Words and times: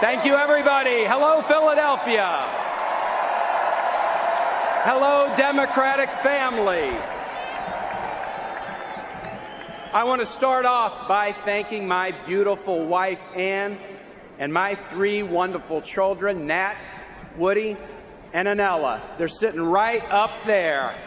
Thank 0.00 0.24
you, 0.24 0.34
everybody. 0.34 1.04
Hello, 1.04 1.40
Philadelphia. 1.42 2.48
Hello, 4.82 5.32
Democratic 5.36 6.10
family. 6.20 6.90
I 9.92 10.02
want 10.02 10.20
to 10.20 10.26
start 10.26 10.66
off 10.66 11.06
by 11.06 11.30
thanking 11.44 11.86
my 11.86 12.12
beautiful 12.26 12.84
wife, 12.84 13.20
Anne, 13.36 13.78
and 14.40 14.52
my 14.52 14.74
three 14.90 15.22
wonderful 15.22 15.80
children, 15.80 16.48
Nat, 16.48 16.76
Woody, 17.36 17.76
and 18.32 18.48
Annella. 18.48 19.00
They're 19.16 19.28
sitting 19.28 19.62
right 19.62 20.02
up 20.10 20.32
there. 20.44 20.98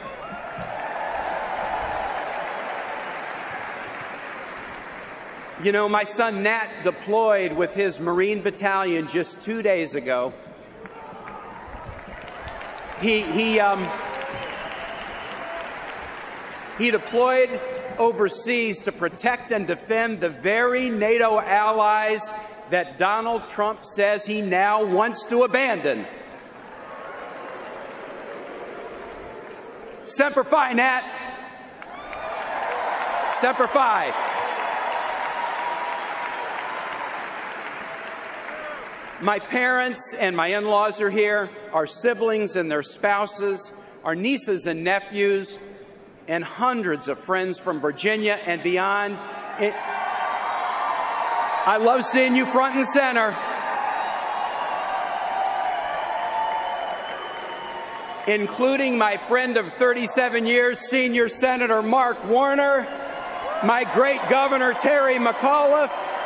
You 5.63 5.71
know, 5.71 5.89
my 5.89 6.03
son 6.03 6.43
Nat 6.43 6.83
deployed 6.83 7.53
with 7.53 7.73
his 7.73 7.99
Marine 7.99 8.43
Battalion 8.43 9.07
just 9.07 9.41
two 9.41 9.63
days 9.63 9.95
ago. 9.95 10.31
He, 13.01 13.23
he, 13.23 13.59
um, 13.59 13.89
he 16.77 16.91
deployed 16.91 17.59
overseas 17.97 18.81
to 18.81 18.91
protect 18.91 19.51
and 19.51 19.65
defend 19.65 20.19
the 20.19 20.29
very 20.29 20.91
NATO 20.91 21.39
allies 21.39 22.21
that 22.69 22.99
Donald 22.99 23.47
Trump 23.47 23.83
says 23.83 24.27
he 24.27 24.41
now 24.41 24.85
wants 24.85 25.23
to 25.23 25.41
abandon. 25.41 26.05
Semper 30.05 30.43
Fi, 30.43 30.73
Nat. 30.73 31.01
Semper 33.41 33.67
Fi. 33.67 34.36
My 39.21 39.39
parents 39.39 40.13
and 40.13 40.37
my 40.37 40.49
in 40.49 40.65
laws 40.65 41.01
are 41.01 41.09
here, 41.09 41.49
our 41.73 41.87
siblings 41.87 42.55
and 42.55 42.69
their 42.69 42.83
spouses, 42.83 43.71
our 44.03 44.13
nieces 44.13 44.67
and 44.67 44.83
nephews, 44.83 45.57
and 46.27 46.43
hundreds 46.43 47.07
of 47.07 47.17
friends 47.21 47.57
from 47.57 47.79
Virginia 47.79 48.39
and 48.45 48.61
beyond. 48.61 49.13
It, 49.59 49.73
I 51.65 51.77
love 51.81 52.05
seeing 52.11 52.35
you 52.35 52.45
front 52.51 52.75
and 52.75 52.87
center. 52.89 53.35
Including 58.27 58.99
my 58.99 59.17
friend 59.27 59.57
of 59.57 59.73
37 59.73 60.45
years, 60.45 60.77
Senior 60.89 61.27
Senator 61.27 61.81
Mark 61.81 62.23
Warner, 62.25 62.83
my 63.63 63.83
great 63.95 64.21
Governor 64.29 64.75
Terry 64.75 65.15
McAuliffe, 65.15 66.16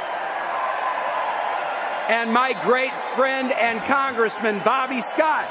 and 2.11 2.33
my 2.33 2.51
great 2.65 2.91
friend 3.15 3.53
and 3.53 3.79
Congressman 3.83 4.59
Bobby 4.65 5.01
Scott. 5.13 5.47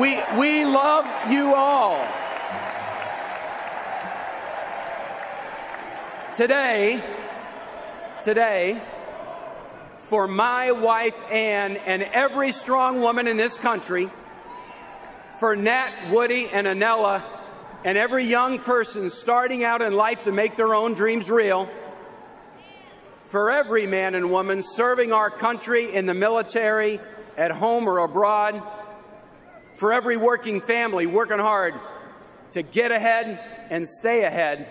We, 0.00 0.20
we 0.36 0.64
love 0.64 1.06
you 1.30 1.54
all. 1.54 2.04
Today, 6.36 7.00
today, 8.24 8.82
for 10.08 10.26
my 10.26 10.72
wife 10.72 11.14
Anne 11.30 11.76
and 11.76 12.02
every 12.02 12.50
strong 12.50 13.00
woman 13.00 13.28
in 13.28 13.36
this 13.36 13.56
country, 13.60 14.10
for 15.38 15.54
Nat, 15.54 15.92
Woody, 16.10 16.48
and 16.48 16.66
Annella, 16.66 17.24
and 17.84 17.96
every 17.96 18.24
young 18.24 18.58
person 18.58 19.12
starting 19.12 19.62
out 19.62 19.80
in 19.80 19.92
life 19.92 20.24
to 20.24 20.32
make 20.32 20.56
their 20.56 20.74
own 20.74 20.94
dreams 20.94 21.30
real, 21.30 21.68
for 23.28 23.50
every 23.50 23.86
man 23.86 24.14
and 24.14 24.30
woman 24.30 24.62
serving 24.74 25.12
our 25.12 25.30
country 25.30 25.94
in 25.94 26.06
the 26.06 26.14
military, 26.14 27.00
at 27.36 27.50
home 27.52 27.88
or 27.88 27.98
abroad, 27.98 28.62
for 29.76 29.92
every 29.92 30.16
working 30.16 30.60
family 30.60 31.06
working 31.06 31.38
hard 31.38 31.74
to 32.52 32.62
get 32.62 32.90
ahead 32.90 33.38
and 33.70 33.88
stay 33.88 34.24
ahead, 34.24 34.68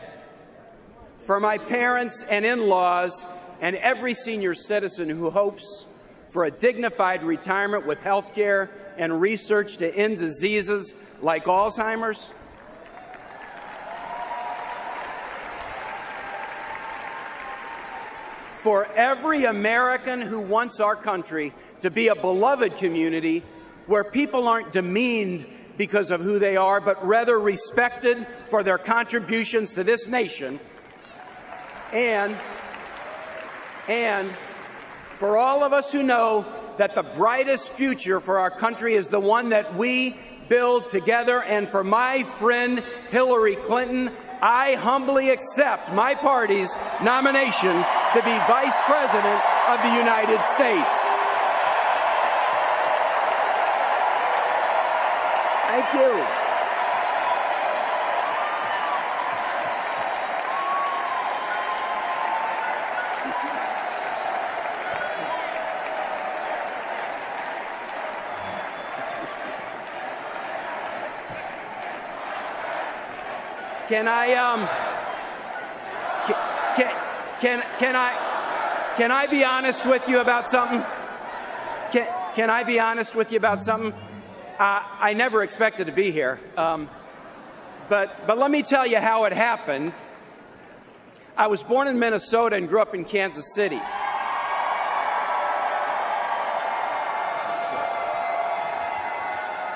for 1.23 1.39
my 1.39 1.57
parents 1.57 2.23
and 2.29 2.45
in 2.45 2.67
laws, 2.67 3.23
and 3.61 3.75
every 3.77 4.13
senior 4.13 4.53
citizen 4.53 5.09
who 5.09 5.29
hopes 5.29 5.85
for 6.31 6.45
a 6.45 6.51
dignified 6.51 7.23
retirement 7.23 7.85
with 7.85 7.99
health 8.01 8.33
care 8.35 8.69
and 8.97 9.21
research 9.21 9.77
to 9.77 9.95
end 9.95 10.17
diseases 10.17 10.93
like 11.21 11.45
Alzheimer's. 11.45 12.31
For 18.67 18.85
every 18.85 19.45
American 19.45 20.19
who 20.19 20.41
wants 20.41 20.81
our 20.81 20.97
country 20.97 21.53
to 21.79 21.89
be 21.89 22.09
a 22.09 22.15
beloved 22.15 22.75
community 22.79 23.41
where 23.85 24.03
people 24.03 24.45
aren't 24.45 24.73
demeaned 24.73 25.45
because 25.77 26.11
of 26.11 26.19
who 26.19 26.37
they 26.37 26.57
are, 26.57 26.81
but 26.81 27.07
rather 27.07 27.39
respected 27.39 28.27
for 28.49 28.63
their 28.63 28.77
contributions 28.77 29.71
to 29.75 29.85
this 29.85 30.09
nation. 30.09 30.59
And, 31.93 32.35
and 33.87 34.35
for 35.17 35.37
all 35.37 35.63
of 35.63 35.71
us 35.71 35.93
who 35.93 36.03
know 36.03 36.45
that 36.77 36.93
the 36.93 37.03
brightest 37.03 37.69
future 37.69 38.19
for 38.19 38.37
our 38.37 38.51
country 38.51 38.95
is 38.95 39.07
the 39.07 39.17
one 39.17 39.47
that 39.51 39.77
we 39.77 40.19
build 40.49 40.91
together, 40.91 41.41
and 41.41 41.69
for 41.69 41.85
my 41.85 42.23
friend 42.37 42.83
Hillary 43.11 43.55
Clinton, 43.55 44.11
I 44.41 44.75
humbly 44.75 45.29
accept 45.31 45.91
my 45.93 46.13
party's 46.13 46.73
nomination 47.01 47.73
to 48.13 48.21
be 48.23 48.35
Vice 48.45 48.77
President 48.85 49.41
of 49.67 49.81
the 49.81 49.93
United 49.97 50.39
States. 50.55 50.95
Thank 55.67 55.93
you. 55.93 56.46
Can 73.87 74.05
I 74.05 74.33
um 74.33 74.67
can, 76.75 76.93
can 77.39 77.63
can 77.79 77.95
I 77.95 78.93
can 78.97 79.11
I 79.13 79.27
be 79.27 79.45
honest 79.45 79.85
with 79.85 80.09
you 80.09 80.19
about 80.19 80.49
something? 80.49 80.83
Can 81.93 82.05
can 82.35 82.49
I 82.49 82.63
be 82.63 82.81
honest 82.81 83.15
with 83.15 83.31
you 83.31 83.37
about 83.37 83.63
something? 83.63 83.93
Uh, 84.59 84.81
I 84.99 85.13
never 85.13 85.41
expected 85.41 85.87
to 85.87 85.93
be 85.93 86.11
here, 86.11 86.37
um, 86.57 86.89
but 87.87 88.27
but 88.27 88.37
let 88.37 88.51
me 88.51 88.61
tell 88.61 88.85
you 88.85 88.97
how 88.97 89.23
it 89.23 89.31
happened. 89.31 89.93
I 91.37 91.47
was 91.47 91.63
born 91.63 91.87
in 91.87 91.97
Minnesota 91.97 92.57
and 92.57 92.67
grew 92.67 92.81
up 92.81 92.93
in 92.93 93.05
Kansas 93.05 93.53
City. 93.55 93.79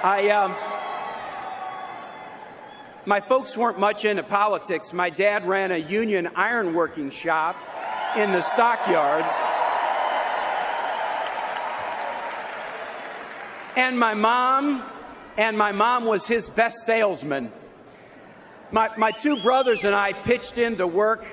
I 0.03 0.29
um, 0.29 0.70
my 3.05 3.19
folks 3.19 3.57
weren't 3.57 3.79
much 3.79 4.05
into 4.05 4.23
politics. 4.23 4.93
My 4.93 5.09
dad 5.09 5.47
ran 5.47 5.71
a 5.71 5.77
union 5.77 6.27
ironworking 6.37 7.11
shop 7.11 7.55
in 8.15 8.31
the 8.31 8.41
stockyards. 8.41 9.31
And 13.75 13.97
my 13.97 14.13
mom, 14.13 14.83
and 15.37 15.57
my 15.57 15.71
mom 15.71 16.05
was 16.05 16.27
his 16.27 16.49
best 16.49 16.85
salesman. 16.85 17.51
My, 18.71 18.89
my 18.97 19.11
two 19.11 19.41
brothers 19.41 19.83
and 19.83 19.95
I 19.95 20.13
pitched 20.13 20.57
into 20.57 20.85
work 20.85 21.25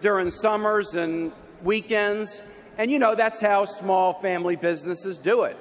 during 0.00 0.30
summers 0.30 0.94
and 0.94 1.32
weekends. 1.62 2.40
And 2.76 2.90
you 2.90 2.98
know, 3.00 3.16
that's 3.16 3.40
how 3.40 3.64
small 3.64 4.20
family 4.20 4.54
businesses 4.54 5.18
do 5.18 5.42
it. 5.42 5.56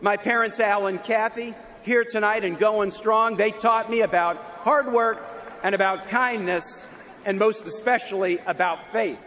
My 0.00 0.16
parents, 0.16 0.60
Al 0.60 0.86
and 0.86 1.02
Kathy, 1.02 1.54
here 1.82 2.04
tonight 2.04 2.44
and 2.44 2.58
going 2.58 2.90
strong, 2.90 3.36
they 3.36 3.50
taught 3.50 3.90
me 3.90 4.02
about 4.02 4.36
hard 4.36 4.92
work 4.92 5.18
and 5.62 5.74
about 5.74 6.08
kindness, 6.08 6.86
and 7.24 7.38
most 7.38 7.64
especially 7.64 8.38
about 8.46 8.92
faith. 8.92 9.26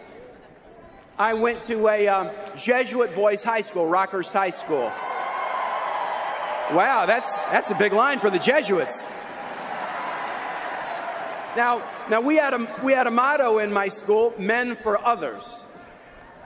I 1.18 1.36
went 1.36 1.64
to 1.66 1.88
a 1.88 2.08
um, 2.08 2.32
Jesuit 2.58 3.16
boys 3.16 3.44
high 3.44 3.62
school, 3.62 3.86
Rockhurst 3.86 4.32
High 4.32 4.50
School. 4.50 4.92
Wow, 6.72 7.06
that's, 7.06 7.36
that's 7.36 7.70
a 7.70 7.76
big 7.76 7.94
line 7.94 8.20
for 8.20 8.30
the 8.30 8.40
Jesuits. 8.40 9.06
Now, 11.56 11.84
now 12.10 12.22
we 12.22 12.38
had 12.38 12.56
a, 12.56 12.80
we 12.84 12.94
had 12.94 13.06
a 13.06 13.12
motto 13.12 13.60
in 13.60 13.72
my 13.72 13.90
school, 13.90 14.34
men 14.40 14.76
for 14.76 15.04
others. 15.06 15.44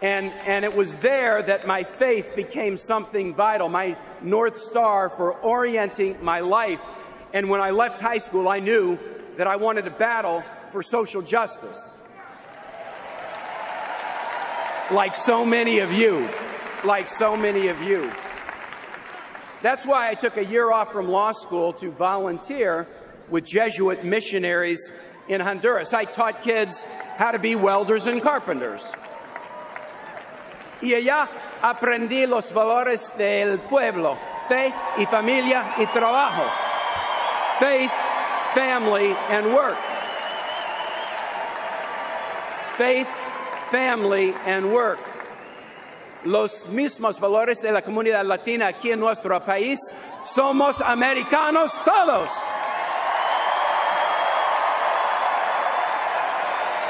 And, 0.01 0.31
and 0.45 0.65
it 0.65 0.75
was 0.75 0.93
there 0.95 1.41
that 1.41 1.65
my 1.65 1.83
faith 1.83 2.35
became 2.35 2.75
something 2.77 3.33
vital, 3.33 3.69
my 3.69 3.97
North 4.23 4.63
Star 4.63 5.09
for 5.09 5.33
orienting 5.33 6.23
my 6.23 6.39
life. 6.39 6.81
And 7.33 7.49
when 7.49 7.61
I 7.61 7.71
left 7.71 8.01
high 8.01 8.17
school, 8.17 8.47
I 8.47 8.59
knew 8.59 8.97
that 9.37 9.47
I 9.47 9.55
wanted 9.55 9.83
to 9.83 9.91
battle 9.91 10.43
for 10.71 10.81
social 10.81 11.21
justice. 11.21 11.77
Like 14.91 15.13
so 15.13 15.45
many 15.45 15.79
of 15.79 15.91
you. 15.91 16.29
Like 16.83 17.09
so 17.09 17.35
many 17.35 17.67
of 17.67 17.81
you. 17.81 18.11
That's 19.61 19.85
why 19.85 20.09
I 20.09 20.13
took 20.13 20.37
a 20.37 20.45
year 20.45 20.71
off 20.71 20.91
from 20.91 21.09
law 21.09 21.31
school 21.31 21.73
to 21.73 21.91
volunteer 21.91 22.87
with 23.29 23.45
Jesuit 23.45 24.05
missionaries 24.05 24.91
in 25.27 25.41
Honduras. 25.41 25.93
I 25.93 26.05
taught 26.05 26.43
kids 26.43 26.83
how 27.17 27.31
to 27.31 27.39
be 27.39 27.55
welders 27.55 28.05
and 28.05 28.21
carpenters. 28.21 28.81
Y 30.81 30.93
allá 30.93 31.27
aprendí 31.61 32.25
los 32.27 32.53
valores 32.53 33.15
del 33.17 33.59
pueblo, 33.59 34.17
fe 34.47 34.71
y 34.97 35.05
familia 35.07 35.63
y 35.77 35.85
trabajo, 35.87 36.43
faith, 37.59 37.91
family, 38.53 39.15
and 39.31 39.53
work. 39.53 39.77
Faith, 42.77 43.07
family, 43.71 44.35
and 44.45 44.71
work. 44.71 44.99
Los 46.23 46.51
mismos 46.69 47.19
valores 47.19 47.59
de 47.61 47.71
la 47.71 47.81
comunidad 47.81 48.23
latina 48.23 48.67
aquí 48.67 48.91
en 48.91 48.99
nuestro 48.99 49.43
país. 49.43 49.79
Somos 50.35 50.79
americanos 50.81 51.71
todos. 51.83 52.29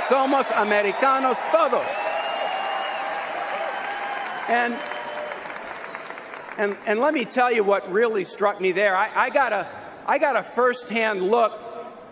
Somos 0.09 0.45
americanos 0.51 1.37
todos. 1.51 2.06
And, 4.47 4.77
and, 6.57 6.77
and 6.85 6.99
let 7.01 7.13
me 7.13 7.25
tell 7.25 7.51
you 7.51 7.65
what 7.65 7.91
really 7.91 8.23
struck 8.23 8.61
me 8.61 8.71
there. 8.71 8.95
I, 8.95 9.25
I, 9.25 9.29
got 9.29 9.51
a, 9.51 9.67
I 10.05 10.19
got 10.19 10.37
a 10.37 10.43
firsthand 10.43 11.21
look 11.21 11.51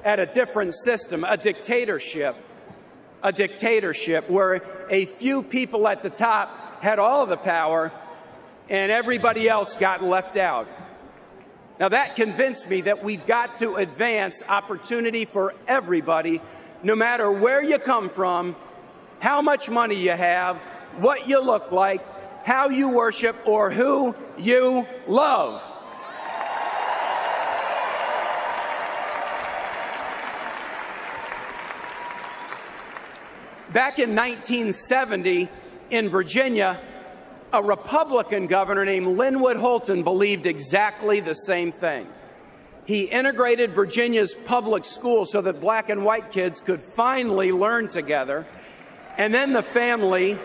at 0.04 0.20
a 0.20 0.26
different 0.26 0.76
system, 0.76 1.24
a 1.24 1.38
dictatorship. 1.38 2.36
A 3.24 3.32
dictatorship 3.32 4.30
where 4.30 4.62
a 4.90 5.06
few 5.06 5.42
people 5.42 5.88
at 5.88 6.04
the 6.04 6.10
top 6.12 6.84
had 6.84 7.00
all 7.00 7.26
the 7.26 7.38
power 7.38 7.92
and 8.70 8.92
everybody 8.92 9.48
else 9.48 9.74
got 9.80 10.04
left 10.04 10.38
out. 10.38 10.68
Now 11.80 11.90
that 11.90 12.16
convinced 12.16 12.68
me 12.70 12.82
that 12.82 13.04
we've 13.04 13.26
got 13.26 13.60
to 13.60 13.76
advance 13.76 14.44
opportunity 14.48 15.26
for 15.26 15.56
everybody, 15.68 16.42
no 16.84 16.96
matter 16.96 17.32
where 17.32 17.64
you 17.64 17.80
come 17.80 18.10
from, 18.10 18.56
how 19.20 19.42
much 19.42 19.70
money 19.70 19.96
you 19.96 20.12
have, 20.12 20.58
what 20.98 21.28
you 21.28 21.42
look 21.42 21.72
like, 21.72 22.02
how 22.46 22.70
you 22.70 22.90
worship, 22.90 23.36
or 23.48 23.72
who 23.72 24.14
you 24.38 24.86
love. 25.08 25.64
Back 33.74 33.98
in 33.98 34.16
1970 34.16 35.50
in 35.90 36.10
Virginia, 36.10 36.80
a 37.52 37.64
Republican 37.64 38.46
governor 38.46 38.86
named 38.86 39.18
Linwood 39.18 39.58
Holton 39.58 40.04
believed 40.04 40.46
exactly 40.46 41.22
the 41.22 41.34
same 41.34 41.72
thing. 41.72 42.08
He 42.86 43.06
integrated 43.06 43.74
Virginia's 43.74 44.36
public 44.46 44.86
schools 44.86 45.32
so 45.32 45.42
that 45.42 45.60
black 45.60 45.90
and 45.90 46.06
white 46.06 46.32
kids 46.32 46.62
could 46.62 46.84
finally 46.96 47.52
learn 47.52 47.88
together. 47.88 48.46
And 49.18 49.34
then 49.34 49.52
the 49.52 49.64
family 49.64 50.38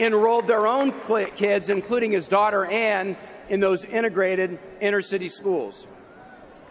enrolled 0.00 0.46
their 0.46 0.66
own 0.66 0.92
kids, 1.36 1.70
including 1.70 2.12
his 2.12 2.28
daughter 2.28 2.64
Anne, 2.64 3.16
in 3.48 3.60
those 3.60 3.84
integrated 3.84 4.58
inner 4.80 5.00
city 5.00 5.28
schools. 5.28 5.86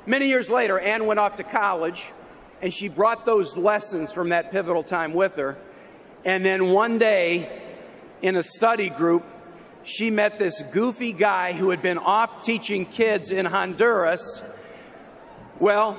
Many 0.06 0.28
years 0.28 0.50
later, 0.50 0.80
Anne 0.80 1.06
went 1.06 1.20
off 1.20 1.36
to 1.38 1.44
college 1.44 2.04
and 2.62 2.74
she 2.74 2.88
brought 2.88 3.26
those 3.26 3.56
lessons 3.58 4.14
from 4.14 4.30
that 4.30 4.52
pivotal 4.52 4.84
time 4.84 5.14
with 5.14 5.36
her. 5.36 5.58
And 6.26 6.46
then 6.46 6.72
one 6.72 6.98
day 6.98 7.62
in 8.22 8.36
a 8.36 8.44
study 8.44 8.90
group, 8.90 9.24
she 9.84 10.10
met 10.10 10.40
this 10.40 10.62
goofy 10.72 11.14
guy 11.14 11.54
who 11.54 11.70
had 11.70 11.82
been 11.82 11.98
off 11.98 12.44
teaching 12.44 12.86
kids 12.86 13.32
in 13.32 13.46
Honduras. 13.46 14.42
Well, 15.60 15.98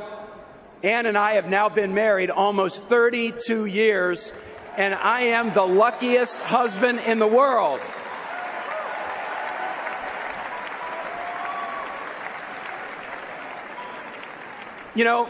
Anne 0.82 1.06
and 1.06 1.16
I 1.16 1.34
have 1.34 1.46
now 1.46 1.68
been 1.68 1.94
married 1.94 2.30
almost 2.30 2.82
32 2.84 3.66
years 3.66 4.32
and 4.78 4.94
I 4.94 5.22
am 5.22 5.52
the 5.52 5.64
luckiest 5.64 6.34
husband 6.36 7.00
in 7.00 7.18
the 7.18 7.26
world. 7.26 7.80
You 14.94 15.02
know, 15.02 15.28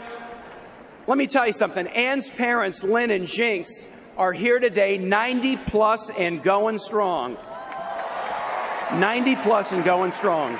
let 1.07 1.17
me 1.17 1.25
tell 1.25 1.47
you 1.47 1.53
something. 1.53 1.87
Anne's 1.87 2.29
parents, 2.29 2.83
Lynn 2.83 3.09
and 3.09 3.25
Jinks, 3.25 3.71
are 4.17 4.33
here 4.33 4.59
today, 4.59 4.99
90 4.99 5.57
plus 5.57 6.11
and 6.11 6.43
going 6.43 6.77
strong. 6.77 7.35
90 8.93 9.35
plus 9.37 9.71
and 9.71 9.83
going 9.83 10.11
strong. 10.11 10.59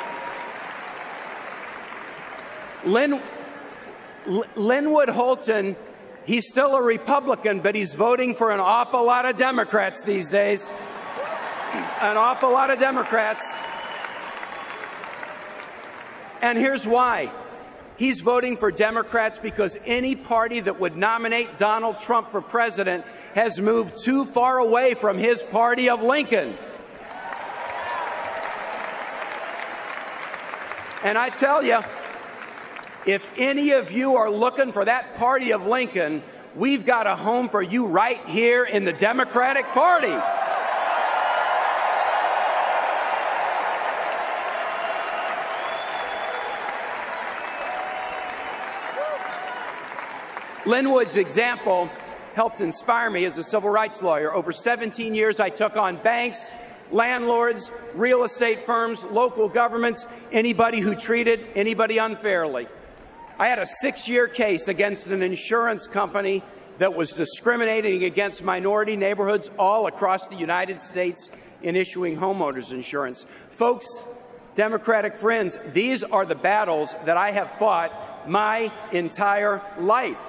Lynn, 2.85 3.21
Linwood 4.56 5.09
Holton 5.09 5.75
He's 6.30 6.48
still 6.48 6.76
a 6.76 6.81
Republican, 6.84 7.62
but 7.62 7.74
he's 7.74 7.96
voting 7.96 8.36
for 8.36 8.52
an 8.52 8.60
awful 8.60 9.04
lot 9.04 9.26
of 9.26 9.36
Democrats 9.36 10.04
these 10.04 10.30
days. 10.30 10.64
An 12.02 12.18
awful 12.18 12.52
lot 12.52 12.70
of 12.70 12.78
Democrats. 12.78 13.44
And 16.40 16.56
here's 16.56 16.86
why. 16.86 17.31
He's 17.98 18.22
voting 18.22 18.58
for 18.58 18.70
Democrats 18.70 19.40
because 19.42 19.76
any 19.88 20.16
party 20.16 20.60
that 20.60 20.80
would 20.80 20.96
nominate 20.96 21.58
Donald 21.58 21.98
Trump 21.98 22.30
for 22.30 22.42
president 22.44 23.06
has 23.34 23.58
moved 23.58 23.98
too 23.98 24.24
far 24.24 24.60
away 24.60 24.94
from 24.94 25.18
his 25.18 25.42
party 25.50 25.90
of 25.90 26.04
Lincoln. 26.04 26.56
And 31.04 31.18
I 31.18 31.30
tell 31.30 31.64
you, 31.64 31.80
if 33.06 33.25
any 33.37 33.71
of 33.71 33.91
you 33.91 34.18
are 34.18 34.29
looking 34.29 34.71
for 34.71 34.83
that 34.85 35.18
party 35.18 35.51
of 35.51 35.65
Lincoln, 35.65 36.21
we've 36.56 36.85
got 36.85 37.07
a 37.07 37.15
home 37.15 37.49
for 37.49 37.61
you 37.61 37.85
right 37.85 38.19
here 38.25 38.65
in 38.65 38.83
the 38.83 38.94
Democratic 38.94 39.65
Party. 39.68 40.15
Linwood's 50.65 51.18
example 51.18 51.89
helped 52.35 52.61
inspire 52.61 53.09
me 53.09 53.25
as 53.25 53.37
a 53.37 53.44
civil 53.44 53.69
rights 53.69 54.01
lawyer. 54.01 54.33
Over 54.33 54.51
17 54.51 55.15
years, 55.15 55.39
I 55.39 55.49
took 55.49 55.75
on 55.75 55.97
banks, 56.03 56.39
landlords, 56.91 57.71
real 57.95 58.23
estate 58.23 58.65
firms, 58.65 59.01
local 59.03 59.49
governments, 59.49 60.06
anybody 60.31 60.79
who 60.79 60.95
treated 60.95 61.47
anybody 61.56 61.97
unfairly. 61.97 62.68
I 63.40 63.48
had 63.48 63.60
a 63.60 63.68
six 63.80 64.06
year 64.06 64.28
case 64.28 64.68
against 64.68 65.06
an 65.08 65.22
insurance 65.22 65.88
company 65.88 66.44
that 66.78 66.94
was 66.94 67.14
discriminating 67.14 68.04
against 68.04 68.44
minority 68.44 68.98
neighborhoods 68.98 69.50
all 69.58 69.88
across 69.88 70.28
the 70.28 70.36
United 70.36 70.81
States 70.81 71.30
in 71.64 71.78
issuing 71.78 72.18
homeowners 72.18 72.72
insurance. 72.72 73.26
Folks, 73.52 73.88
Democratic 74.56 75.16
friends, 75.16 75.58
these 75.72 76.04
are 76.04 76.26
the 76.26 76.36
battles 76.36 76.94
that 77.06 77.16
I 77.16 77.31
have 77.31 77.50
fought 77.58 78.28
my 78.28 78.74
entire 78.92 79.62
life. 79.80 80.19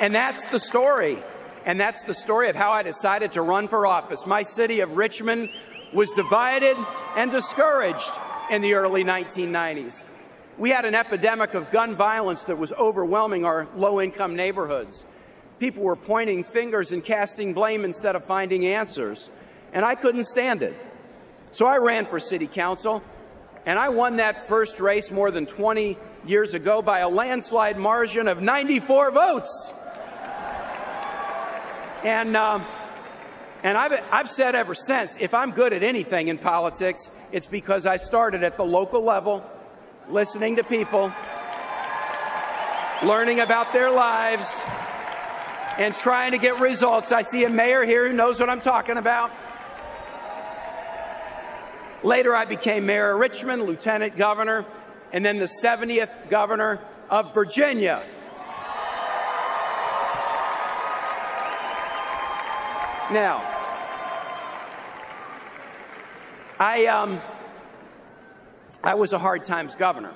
And 0.00 0.14
that's 0.14 0.44
the 0.46 0.60
story. 0.60 1.18
And 1.64 1.80
that's 1.80 2.02
the 2.04 2.14
story 2.14 2.50
of 2.50 2.56
how 2.56 2.72
I 2.72 2.82
decided 2.82 3.32
to 3.32 3.42
run 3.42 3.68
for 3.68 3.86
office. 3.86 4.26
My 4.26 4.42
city 4.42 4.80
of 4.80 4.92
Richmond 4.92 5.48
was 5.92 6.10
divided 6.12 6.76
and 7.16 7.30
discouraged 7.30 8.10
in 8.50 8.62
the 8.62 8.74
early 8.74 9.04
1990s. 9.04 10.08
We 10.58 10.70
had 10.70 10.84
an 10.84 10.94
epidemic 10.94 11.54
of 11.54 11.70
gun 11.70 11.94
violence 11.94 12.42
that 12.44 12.58
was 12.58 12.72
overwhelming 12.72 13.44
our 13.44 13.68
low 13.76 14.00
income 14.00 14.36
neighborhoods. 14.36 15.04
People 15.58 15.82
were 15.82 15.96
pointing 15.96 16.44
fingers 16.44 16.92
and 16.92 17.04
casting 17.04 17.54
blame 17.54 17.84
instead 17.84 18.16
of 18.16 18.24
finding 18.24 18.66
answers. 18.66 19.28
And 19.72 19.84
I 19.84 19.94
couldn't 19.94 20.26
stand 20.26 20.62
it. 20.62 20.74
So 21.52 21.66
I 21.66 21.76
ran 21.76 22.06
for 22.06 22.18
city 22.18 22.46
council 22.46 23.02
and 23.66 23.78
I 23.78 23.90
won 23.90 24.16
that 24.16 24.48
first 24.48 24.80
race 24.80 25.10
more 25.10 25.30
than 25.30 25.46
20 25.46 25.98
years 26.26 26.54
ago 26.54 26.80
by 26.80 27.00
a 27.00 27.08
landslide 27.08 27.78
margin 27.78 28.26
of 28.28 28.40
94 28.40 29.10
votes. 29.10 29.72
And, 32.02 32.36
um, 32.36 32.64
and 33.62 33.76
I've, 33.76 33.92
I've 34.12 34.30
said 34.30 34.54
ever 34.54 34.74
since 34.74 35.16
if 35.18 35.34
I'm 35.34 35.50
good 35.52 35.72
at 35.72 35.82
anything 35.82 36.28
in 36.28 36.38
politics, 36.38 37.10
it's 37.32 37.46
because 37.46 37.86
I 37.86 37.96
started 37.96 38.44
at 38.44 38.56
the 38.56 38.64
local 38.64 39.04
level, 39.04 39.44
listening 40.08 40.56
to 40.56 40.64
people, 40.64 41.12
learning 43.02 43.40
about 43.40 43.72
their 43.72 43.90
lives, 43.90 44.46
and 45.76 45.94
trying 45.96 46.32
to 46.32 46.38
get 46.38 46.60
results. 46.60 47.12
I 47.12 47.22
see 47.22 47.44
a 47.44 47.50
mayor 47.50 47.84
here 47.84 48.08
who 48.08 48.14
knows 48.14 48.38
what 48.38 48.48
I'm 48.48 48.60
talking 48.60 48.96
about. 48.96 49.30
Later, 52.04 52.34
I 52.34 52.44
became 52.44 52.86
mayor 52.86 53.12
of 53.12 53.18
Richmond, 53.18 53.62
lieutenant 53.62 54.16
governor, 54.16 54.64
and 55.12 55.24
then 55.24 55.38
the 55.38 55.50
70th 55.62 56.30
governor 56.30 56.80
of 57.10 57.34
Virginia. 57.34 58.04
Now, 63.10 63.38
I, 66.60 66.86
um, 66.86 67.22
I 68.82 68.94
was 68.94 69.14
a 69.14 69.18
hard 69.18 69.46
times 69.46 69.74
governor. 69.74 70.12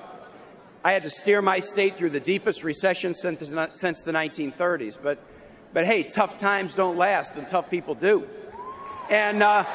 I 0.83 0.91
had 0.91 1.03
to 1.03 1.09
steer 1.09 1.41
my 1.41 1.59
state 1.59 1.97
through 1.97 2.11
the 2.11 2.19
deepest 2.19 2.63
recession 2.63 3.15
since, 3.15 3.51
since 3.73 4.01
the 4.01 4.11
1930s. 4.11 4.97
But, 5.01 5.17
but 5.73 5.85
hey, 5.85 6.03
tough 6.03 6.37
times 6.37 6.75
don't 6.75 6.95
last, 6.95 7.35
and 7.35 7.47
tough 7.47 7.69
people 7.71 7.95
do. 7.95 8.27
And 9.09 9.41
uh, 9.41 9.65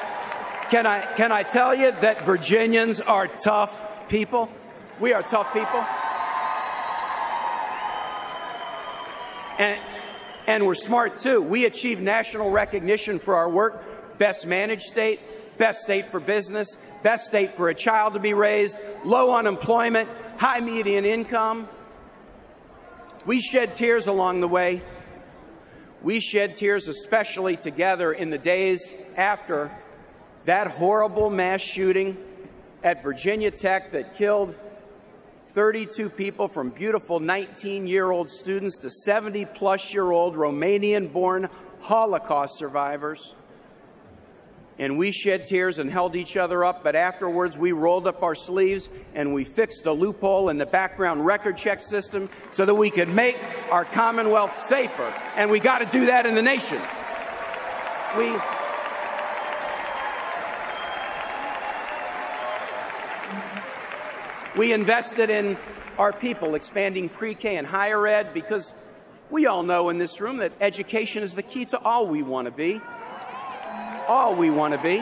can 0.71 0.87
I 0.87 1.01
can 1.17 1.33
I 1.33 1.43
tell 1.43 1.75
you 1.75 1.91
that 1.91 2.25
Virginians 2.25 3.01
are 3.01 3.27
tough 3.27 3.73
people? 4.09 4.49
We 5.01 5.13
are 5.13 5.23
tough 5.23 5.53
people. 5.53 5.85
And 9.59 9.81
and 10.49 10.67
we're 10.67 10.75
smart 10.75 11.21
too. 11.21 11.43
We 11.43 11.67
achieve 11.67 12.01
national 12.01 12.51
recognition 12.51 13.19
for 13.19 13.37
our 13.37 13.51
work. 13.51 14.19
Best 14.19 14.47
managed 14.47 14.85
state, 14.85 15.21
best 15.59 15.83
state 15.83 16.11
for 16.11 16.19
business, 16.19 16.77
best 17.03 17.27
state 17.27 17.55
for 17.55 17.69
a 17.69 17.75
child 17.75 18.15
to 18.15 18.19
be 18.19 18.33
raised, 18.33 18.75
low 19.05 19.37
unemployment, 19.37 20.09
high 20.39 20.61
median 20.61 21.05
income. 21.05 21.69
We 23.27 23.43
shed 23.43 23.75
tears 23.75 24.07
along 24.07 24.41
the 24.41 24.49
way. 24.49 24.83
We 26.03 26.19
shed 26.19 26.55
tears 26.55 26.89
especially 26.89 27.57
together 27.57 28.13
in 28.13 28.31
the 28.31 28.39
days 28.39 28.91
after 29.17 29.71
that 30.47 30.69
horrible 30.69 31.29
mass 31.29 31.61
shooting 31.61 32.17
at 32.83 33.03
Virginia 33.03 33.51
Tech 33.51 33.93
that 33.93 34.15
killed 34.15 34.55
32 35.59 36.09
people 36.11 36.47
from 36.47 36.71
beautiful 36.71 37.19
19 37.19 37.89
year 37.89 38.13
old 38.13 38.31
students 38.31 38.77
to 38.77 38.89
70 38.89 39.45
plus 39.57 39.93
year 39.93 40.09
old 40.09 40.37
Romanian 40.37 41.13
born 41.13 41.49
Holocaust 41.81 42.57
survivors. 42.57 43.35
And 44.79 44.97
we 44.97 45.11
shed 45.11 45.47
tears 45.47 45.81
and 45.81 45.91
held 45.91 46.15
each 46.15 46.37
other 46.37 46.65
up, 46.65 46.85
but 46.85 46.95
afterwards 46.95 47.59
we 47.59 47.73
rolled 47.73 48.07
up 48.07 48.23
our 48.23 48.37
sleeves 48.37 48.89
and 49.17 49.35
we 49.35 49.43
fixed 49.43 49.85
a 49.87 49.93
loophole 49.93 50.49
in 50.49 50.59
the 50.59 50.67
background 50.67 51.27
record 51.27 51.57
check 51.59 51.83
system 51.83 52.31
so 52.53 52.65
that 52.65 52.75
we 52.77 52.89
could 52.89 53.09
make 53.09 53.37
our 53.73 53.85
Commonwealth 53.85 54.65
safer. 54.69 55.13
And 55.35 55.51
we 55.51 55.59
got 55.59 55.79
to 55.79 55.87
do 55.87 56.07
that 56.07 56.25
in 56.25 56.37
the 56.37 56.43
nation. 56.43 56.81
We, 58.17 58.33
We 64.59 64.73
invested 64.73 65.31
in 65.31 65.57
our 65.99 66.13
people, 66.13 66.57
expanding 66.57 67.09
pre 67.09 67.37
K 67.37 67.57
and 67.59 67.65
higher 67.65 68.05
ed, 68.09 68.35
because 68.35 68.75
we 69.31 69.47
all 69.47 69.63
know 69.63 69.89
in 69.89 69.99
this 69.99 70.21
room 70.21 70.39
that 70.39 70.51
education 70.61 71.23
is 71.23 71.37
the 71.37 71.45
key 71.45 71.65
to 71.67 71.79
all 71.79 72.09
we 72.09 72.25
want 72.25 72.47
to 72.47 72.51
be. 72.51 72.81
All 74.09 74.35
we 74.35 74.51
want 74.51 74.75
to 74.75 74.83
be. 74.83 74.99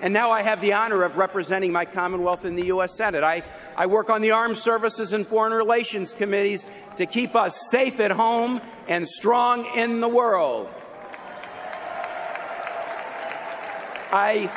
And 0.00 0.14
now 0.14 0.30
I 0.30 0.42
have 0.42 0.62
the 0.62 0.72
honor 0.72 1.02
of 1.02 1.18
representing 1.18 1.70
my 1.70 1.84
Commonwealth 1.84 2.46
in 2.46 2.56
the 2.56 2.66
U.S. 2.68 2.96
Senate. 2.96 3.22
I, 3.22 3.42
I 3.76 3.84
work 3.84 4.08
on 4.08 4.22
the 4.22 4.30
Armed 4.30 4.56
Services 4.56 5.12
and 5.12 5.26
Foreign 5.26 5.52
Relations 5.52 6.14
Committees 6.14 6.64
to 6.96 7.04
keep 7.04 7.36
us 7.36 7.60
safe 7.70 8.00
at 8.00 8.10
home 8.10 8.62
and 8.88 9.06
strong 9.06 9.66
in 9.76 10.00
the 10.00 10.08
world. 10.08 10.66
I 14.10 14.50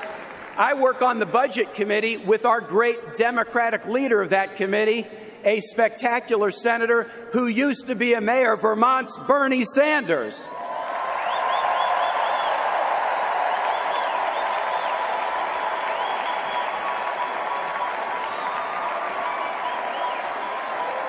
I 0.61 0.75
work 0.75 1.01
on 1.01 1.17
the 1.17 1.25
Budget 1.25 1.73
Committee 1.73 2.17
with 2.17 2.45
our 2.45 2.61
great 2.61 3.17
Democratic 3.17 3.87
leader 3.87 4.21
of 4.21 4.29
that 4.29 4.57
committee, 4.57 5.07
a 5.43 5.59
spectacular 5.59 6.51
senator 6.51 7.09
who 7.33 7.47
used 7.47 7.87
to 7.87 7.95
be 7.95 8.13
a 8.13 8.21
mayor, 8.21 8.53
of 8.53 8.61
Vermont's 8.61 9.17
Bernie 9.25 9.65
Sanders. 9.65 10.39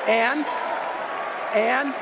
And, 0.08 0.46
and, 1.54 1.94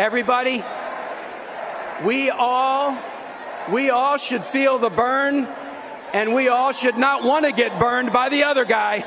everybody, 0.00 0.64
we 2.04 2.30
all, 2.30 2.98
we 3.70 3.90
all 3.90 4.16
should 4.16 4.44
feel 4.44 4.78
the 4.78 4.90
burn 4.90 5.46
and 6.12 6.34
we 6.34 6.48
all 6.48 6.72
should 6.72 6.96
not 6.96 7.24
want 7.24 7.44
to 7.44 7.52
get 7.52 7.78
burned 7.78 8.12
by 8.12 8.28
the 8.28 8.44
other 8.44 8.64
guy. 8.64 9.04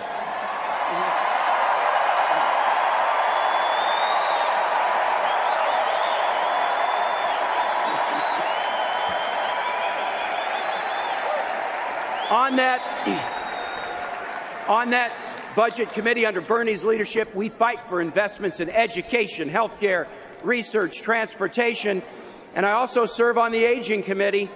on 12.32 12.56
that, 12.56 12.82
on 14.68 14.90
that 14.92 15.12
budget 15.56 15.92
committee 15.94 16.26
under 16.26 16.42
Bernie's 16.42 16.84
leadership, 16.84 17.34
we 17.36 17.50
fight 17.50 17.80
for 17.88 18.02
investments 18.02 18.60
in 18.60 18.70
education, 18.70 19.50
healthcare, 19.50 20.08
research, 20.44 21.02
transportation, 21.02 22.02
and 22.56 22.66
I 22.66 22.72
also 22.72 23.06
serve 23.06 23.38
on 23.38 23.52
the 23.52 23.64
Aging 23.64 24.04
Committee 24.04 24.50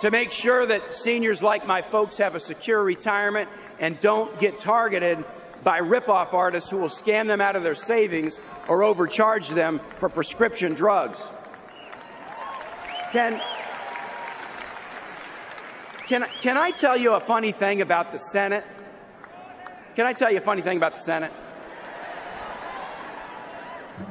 to 0.00 0.10
make 0.10 0.32
sure 0.32 0.66
that 0.66 0.94
seniors 0.94 1.40
like 1.40 1.66
my 1.66 1.80
folks 1.80 2.18
have 2.18 2.34
a 2.34 2.40
secure 2.40 2.82
retirement 2.82 3.48
and 3.78 3.98
don't 4.00 4.38
get 4.40 4.60
targeted 4.60 5.24
by 5.62 5.80
ripoff 5.80 6.34
artists 6.34 6.68
who 6.68 6.78
will 6.78 6.88
scam 6.88 7.28
them 7.28 7.40
out 7.40 7.56
of 7.56 7.62
their 7.62 7.74
savings 7.76 8.40
or 8.68 8.82
overcharge 8.82 9.48
them 9.50 9.80
for 9.96 10.08
prescription 10.08 10.74
drugs. 10.74 11.18
Can, 13.12 13.40
can, 16.08 16.26
can 16.42 16.56
I 16.56 16.72
tell 16.72 16.96
you 16.96 17.12
a 17.12 17.20
funny 17.20 17.52
thing 17.52 17.80
about 17.80 18.12
the 18.12 18.18
Senate? 18.18 18.64
Can 19.94 20.06
I 20.06 20.12
tell 20.12 20.30
you 20.30 20.38
a 20.38 20.42
funny 20.42 20.60
thing 20.60 20.76
about 20.76 20.96
the 20.96 21.00
Senate? 21.00 21.32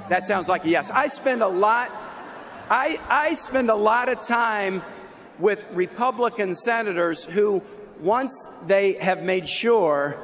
That 0.09 0.25
sounds 0.25 0.47
like 0.47 0.65
a 0.65 0.69
yes. 0.69 0.89
I 0.89 1.09
spend 1.09 1.43
a 1.43 1.47
lot 1.47 1.91
I, 2.69 2.99
I 3.07 3.35
spend 3.35 3.69
a 3.69 3.75
lot 3.75 4.09
of 4.09 4.25
time 4.25 4.81
with 5.37 5.59
Republican 5.71 6.55
senators 6.55 7.23
who, 7.23 7.61
once 7.99 8.33
they 8.65 8.93
have 8.93 9.21
made 9.21 9.47
sure 9.47 10.19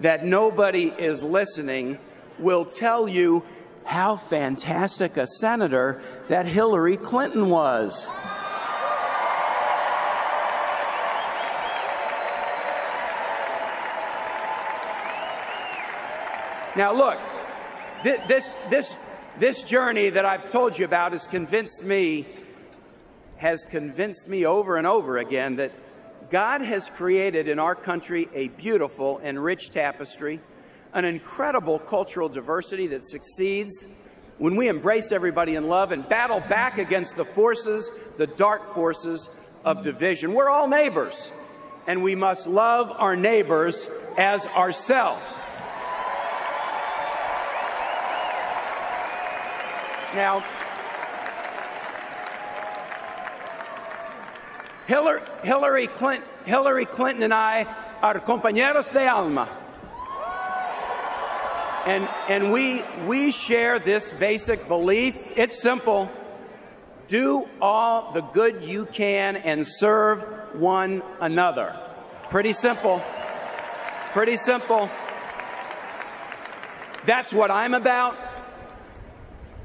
that 0.00 0.24
nobody 0.24 0.86
is 0.86 1.22
listening, 1.22 1.98
will 2.38 2.64
tell 2.64 3.06
you 3.06 3.42
how 3.84 4.16
fantastic 4.16 5.18
a 5.18 5.26
senator 5.26 6.00
that 6.28 6.46
Hillary 6.46 6.96
Clinton 6.96 7.50
was. 7.50 8.08
Now, 16.74 16.94
look, 16.94 17.18
this, 18.02 18.48
this, 18.70 18.94
this 19.38 19.62
journey 19.62 20.10
that 20.10 20.24
I've 20.24 20.50
told 20.50 20.78
you 20.78 20.84
about 20.84 21.12
has 21.12 21.26
convinced 21.26 21.82
me, 21.82 22.26
has 23.36 23.64
convinced 23.64 24.28
me 24.28 24.44
over 24.44 24.76
and 24.76 24.86
over 24.86 25.18
again 25.18 25.56
that 25.56 25.72
God 26.30 26.60
has 26.62 26.88
created 26.90 27.48
in 27.48 27.58
our 27.58 27.74
country 27.74 28.28
a 28.34 28.48
beautiful 28.48 29.20
and 29.22 29.42
rich 29.42 29.70
tapestry, 29.70 30.40
an 30.92 31.04
incredible 31.04 31.78
cultural 31.78 32.28
diversity 32.28 32.86
that 32.88 33.06
succeeds 33.06 33.84
when 34.38 34.56
we 34.56 34.68
embrace 34.68 35.12
everybody 35.12 35.54
in 35.54 35.68
love 35.68 35.92
and 35.92 36.08
battle 36.08 36.40
back 36.40 36.78
against 36.78 37.16
the 37.16 37.24
forces, 37.24 37.88
the 38.18 38.26
dark 38.26 38.74
forces 38.74 39.28
of 39.64 39.82
division. 39.82 40.34
We're 40.34 40.50
all 40.50 40.68
neighbors, 40.68 41.30
and 41.86 42.02
we 42.02 42.14
must 42.14 42.46
love 42.46 42.90
our 42.90 43.16
neighbors 43.16 43.86
as 44.18 44.44
ourselves. 44.46 45.24
Now, 50.14 50.44
Hillary, 55.42 55.86
Clinton, 55.86 56.28
Hillary 56.44 56.86
Clinton 56.86 57.22
and 57.22 57.32
I 57.32 57.64
are 58.02 58.20
compañeros 58.20 58.92
de 58.92 59.06
alma. 59.06 59.48
And, 61.86 62.08
and 62.28 62.52
we, 62.52 62.82
we 63.06 63.32
share 63.32 63.78
this 63.78 64.04
basic 64.20 64.68
belief. 64.68 65.16
It's 65.34 65.60
simple. 65.60 66.10
Do 67.08 67.48
all 67.60 68.12
the 68.12 68.20
good 68.20 68.62
you 68.62 68.86
can 68.86 69.36
and 69.36 69.66
serve 69.66 70.22
one 70.54 71.02
another. 71.20 71.74
Pretty 72.30 72.52
simple. 72.52 73.02
Pretty 74.12 74.36
simple. 74.36 74.90
That's 77.06 77.32
what 77.32 77.50
I'm 77.50 77.74
about. 77.74 78.31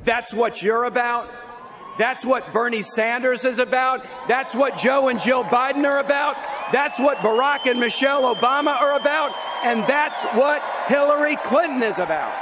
That's 0.07 0.33
what 0.33 0.61
you're 0.61 0.85
about. 0.85 1.29
That's 1.97 2.23
what 2.23 2.53
Bernie 2.53 2.81
Sanders 2.81 3.43
is 3.43 3.59
about. 3.59 4.05
That's 4.29 4.55
what 4.55 4.77
Joe 4.77 5.09
and 5.09 5.19
Jill 5.19 5.43
Biden 5.43 5.83
are 5.83 5.99
about. 5.99 6.37
That's 6.71 6.97
what 6.97 7.17
Barack 7.17 7.69
and 7.69 7.77
Michelle 7.77 8.33
Obama 8.33 8.73
are 8.79 8.97
about. 8.97 9.35
And 9.65 9.81
that's 9.83 10.23
what 10.33 10.61
Hillary 10.87 11.35
Clinton 11.35 11.83
is 11.83 11.97
about. 11.97 12.33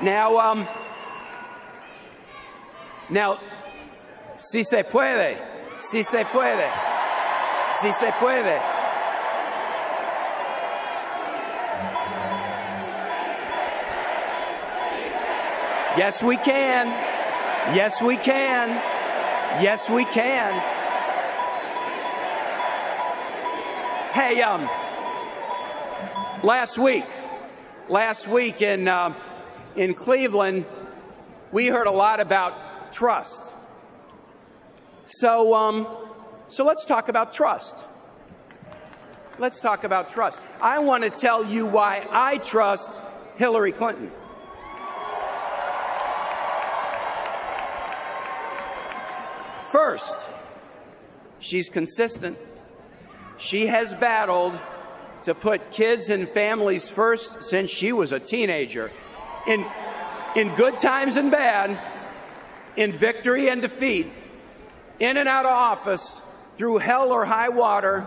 Now, 0.00 0.38
um, 0.38 0.68
now, 3.08 3.38
si 4.46 4.62
se 4.62 4.84
puede, 4.84 5.38
si 5.80 6.04
se 6.04 6.24
puede, 6.26 6.70
si 7.80 7.92
se 7.92 8.12
puede. 8.12 8.60
Yes, 15.98 16.22
we 16.22 16.36
can. 16.36 16.86
Yes, 17.74 18.00
we 18.00 18.16
can. 18.18 18.68
Yes, 19.60 19.88
we 19.88 20.04
can. 20.04 20.52
Hey, 24.12 24.42
um, 24.42 24.68
last 26.44 26.78
week, 26.78 27.04
last 27.88 28.28
week 28.28 28.62
in, 28.62 28.86
uh, 28.86 29.12
in 29.74 29.94
Cleveland, 29.94 30.66
we 31.50 31.66
heard 31.66 31.86
a 31.86 31.90
lot 31.90 32.20
about 32.20 32.92
trust. 32.92 33.52
So, 35.06 35.54
um, 35.54 35.86
so 36.48 36.64
let's 36.64 36.84
talk 36.84 37.08
about 37.08 37.32
trust. 37.32 37.76
Let's 39.38 39.60
talk 39.60 39.84
about 39.84 40.10
trust. 40.10 40.40
I 40.60 40.78
want 40.80 41.04
to 41.04 41.10
tell 41.10 41.44
you 41.44 41.66
why 41.66 42.06
I 42.10 42.38
trust 42.38 42.90
Hillary 43.36 43.72
Clinton. 43.72 44.10
First, 49.70 50.16
she's 51.38 51.68
consistent. 51.68 52.38
She 53.38 53.66
has 53.66 53.92
battled 53.94 54.58
to 55.24 55.34
put 55.34 55.70
kids 55.70 56.08
and 56.08 56.28
families 56.30 56.88
first 56.88 57.42
since 57.42 57.70
she 57.70 57.92
was 57.92 58.12
a 58.12 58.18
teenager. 58.18 58.90
In, 59.46 59.66
in 60.34 60.54
good 60.54 60.78
times 60.78 61.16
and 61.16 61.30
bad, 61.30 61.78
in 62.76 62.96
victory 62.96 63.48
and 63.48 63.60
defeat, 63.60 64.10
in 64.98 65.16
and 65.16 65.28
out 65.28 65.44
of 65.44 65.52
office, 65.52 66.20
through 66.56 66.78
hell 66.78 67.12
or 67.12 67.24
high 67.24 67.50
water, 67.50 68.06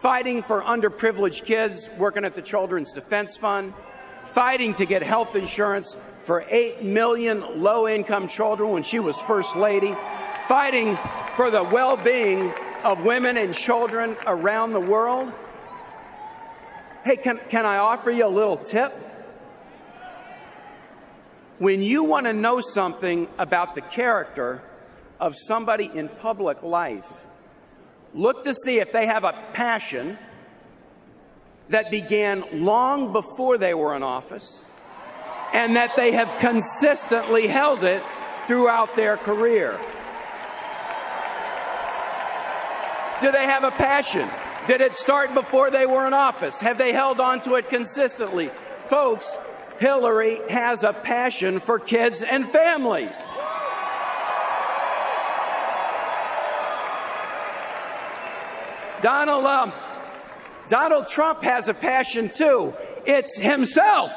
fighting 0.00 0.42
for 0.42 0.62
underprivileged 0.62 1.44
kids, 1.44 1.88
working 1.98 2.24
at 2.24 2.34
the 2.34 2.42
Children's 2.42 2.92
Defense 2.92 3.36
Fund, 3.36 3.74
fighting 4.34 4.74
to 4.74 4.86
get 4.86 5.02
health 5.02 5.34
insurance 5.34 5.96
for 6.24 6.44
8 6.48 6.82
million 6.82 7.62
low 7.62 7.88
income 7.88 8.28
children 8.28 8.70
when 8.70 8.82
she 8.82 8.98
was 8.98 9.16
First 9.22 9.54
Lady, 9.56 9.94
fighting 10.48 10.98
for 11.36 11.50
the 11.50 11.62
well 11.62 11.96
being 11.96 12.52
of 12.82 13.04
women 13.04 13.36
and 13.36 13.54
children 13.54 14.16
around 14.26 14.72
the 14.72 14.80
world. 14.80 15.32
Hey, 17.04 17.16
can, 17.16 17.38
can 17.50 17.64
I 17.66 17.76
offer 17.76 18.10
you 18.10 18.26
a 18.26 18.28
little 18.28 18.56
tip? 18.56 18.92
When 21.58 21.82
you 21.82 22.04
want 22.04 22.26
to 22.26 22.32
know 22.32 22.60
something 22.60 23.28
about 23.38 23.74
the 23.74 23.80
character 23.80 24.62
of 25.20 25.34
somebody 25.36 25.90
in 25.92 26.08
public 26.08 26.62
life, 26.62 27.06
look 28.14 28.44
to 28.44 28.54
see 28.64 28.78
if 28.78 28.92
they 28.92 29.06
have 29.06 29.24
a 29.24 29.32
passion 29.52 30.18
that 31.68 31.90
began 31.90 32.44
long 32.64 33.12
before 33.12 33.58
they 33.58 33.74
were 33.74 33.94
in 33.94 34.02
office 34.02 34.64
and 35.52 35.76
that 35.76 35.94
they 35.96 36.12
have 36.12 36.30
consistently 36.40 37.46
held 37.46 37.84
it 37.84 38.02
throughout 38.46 38.94
their 38.94 39.16
career. 39.16 39.78
Do 43.20 43.32
they 43.32 43.44
have 43.44 43.64
a 43.64 43.70
passion? 43.70 44.28
Did 44.66 44.80
it 44.80 44.94
start 44.94 45.32
before 45.32 45.70
they 45.70 45.86
were 45.86 46.06
in 46.06 46.12
office? 46.12 46.58
Have 46.60 46.76
they 46.76 46.92
held 46.92 47.20
on 47.20 47.40
to 47.42 47.54
it 47.54 47.70
consistently? 47.70 48.50
Folks, 48.90 49.24
Hillary 49.78 50.40
has 50.50 50.82
a 50.82 50.92
passion 50.92 51.60
for 51.60 51.78
kids 51.78 52.22
and 52.22 52.50
families. 52.50 53.16
Donald, 59.06 59.46
um, 59.46 59.72
Donald 60.68 61.06
Trump 61.06 61.44
has 61.44 61.68
a 61.68 61.74
passion 61.74 62.28
too. 62.28 62.74
It's 63.06 63.38
himself. 63.38 64.10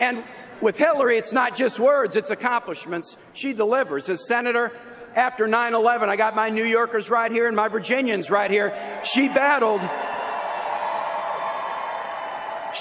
And 0.00 0.24
with 0.62 0.78
Hillary, 0.78 1.18
it's 1.18 1.30
not 1.30 1.56
just 1.56 1.78
words, 1.78 2.16
it's 2.16 2.30
accomplishments. 2.30 3.18
She 3.34 3.52
delivers. 3.52 4.08
As 4.08 4.26
senator, 4.26 4.72
after 5.14 5.46
9 5.46 5.74
11, 5.74 6.08
I 6.08 6.16
got 6.16 6.34
my 6.34 6.48
New 6.48 6.64
Yorkers 6.64 7.10
right 7.10 7.30
here 7.30 7.48
and 7.48 7.54
my 7.54 7.68
Virginians 7.68 8.30
right 8.30 8.50
here. 8.50 8.72
She 9.04 9.28
battled. 9.28 9.82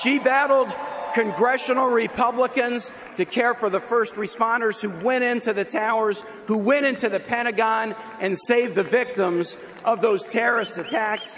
She 0.01 0.17
battled 0.17 0.69
congressional 1.15 1.87
Republicans 1.87 2.91
to 3.15 3.23
care 3.23 3.55
for 3.55 3.69
the 3.69 3.79
first 3.79 4.15
responders 4.15 4.81
who 4.81 4.89
went 4.89 5.23
into 5.23 5.53
the 5.53 5.63
towers, 5.63 6.21
who 6.45 6.57
went 6.57 6.85
into 6.85 7.07
the 7.07 7.21
Pentagon 7.21 7.95
and 8.19 8.37
saved 8.37 8.75
the 8.75 8.83
victims 8.83 9.55
of 9.85 10.01
those 10.01 10.23
terrorist 10.23 10.77
attacks. 10.77 11.33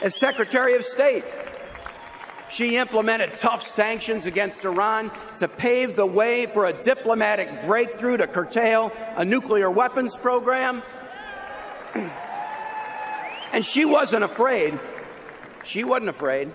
As 0.00 0.18
Secretary 0.18 0.74
of 0.76 0.84
State, 0.86 1.24
she 2.50 2.76
implemented 2.76 3.36
tough 3.36 3.68
sanctions 3.68 4.24
against 4.24 4.64
Iran 4.64 5.10
to 5.38 5.46
pave 5.46 5.94
the 5.94 6.06
way 6.06 6.46
for 6.46 6.64
a 6.64 6.82
diplomatic 6.82 7.66
breakthrough 7.66 8.16
to 8.16 8.26
curtail 8.26 8.92
a 9.16 9.24
nuclear 9.24 9.70
weapons 9.70 10.16
program. 10.16 10.82
And 13.54 13.66
she 13.66 13.84
wasn't 13.84 14.24
afraid. 14.24 14.80
She 15.62 15.84
wasn't 15.84 16.08
afraid. 16.08 16.52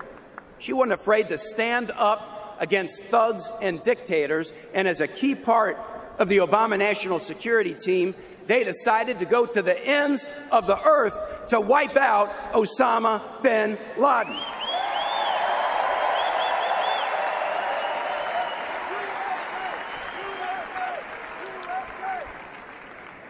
She 0.57 0.73
wasn't 0.73 0.93
afraid 0.93 1.29
to 1.29 1.37
stand 1.37 1.91
up 1.91 2.36
against 2.59 3.03
thugs 3.05 3.49
and 3.61 3.81
dictators. 3.81 4.51
And 4.73 4.87
as 4.87 5.01
a 5.01 5.07
key 5.07 5.35
part 5.35 5.77
of 6.17 6.29
the 6.29 6.37
Obama 6.37 6.77
National 6.77 7.19
Security 7.19 7.73
Team, 7.73 8.15
they 8.47 8.63
decided 8.63 9.19
to 9.19 9.25
go 9.25 9.45
to 9.45 9.61
the 9.61 9.77
ends 9.77 10.27
of 10.51 10.67
the 10.67 10.79
earth 10.79 11.15
to 11.49 11.59
wipe 11.59 11.97
out 11.97 12.53
Osama 12.53 13.41
bin 13.43 13.77
Laden. 13.97 14.39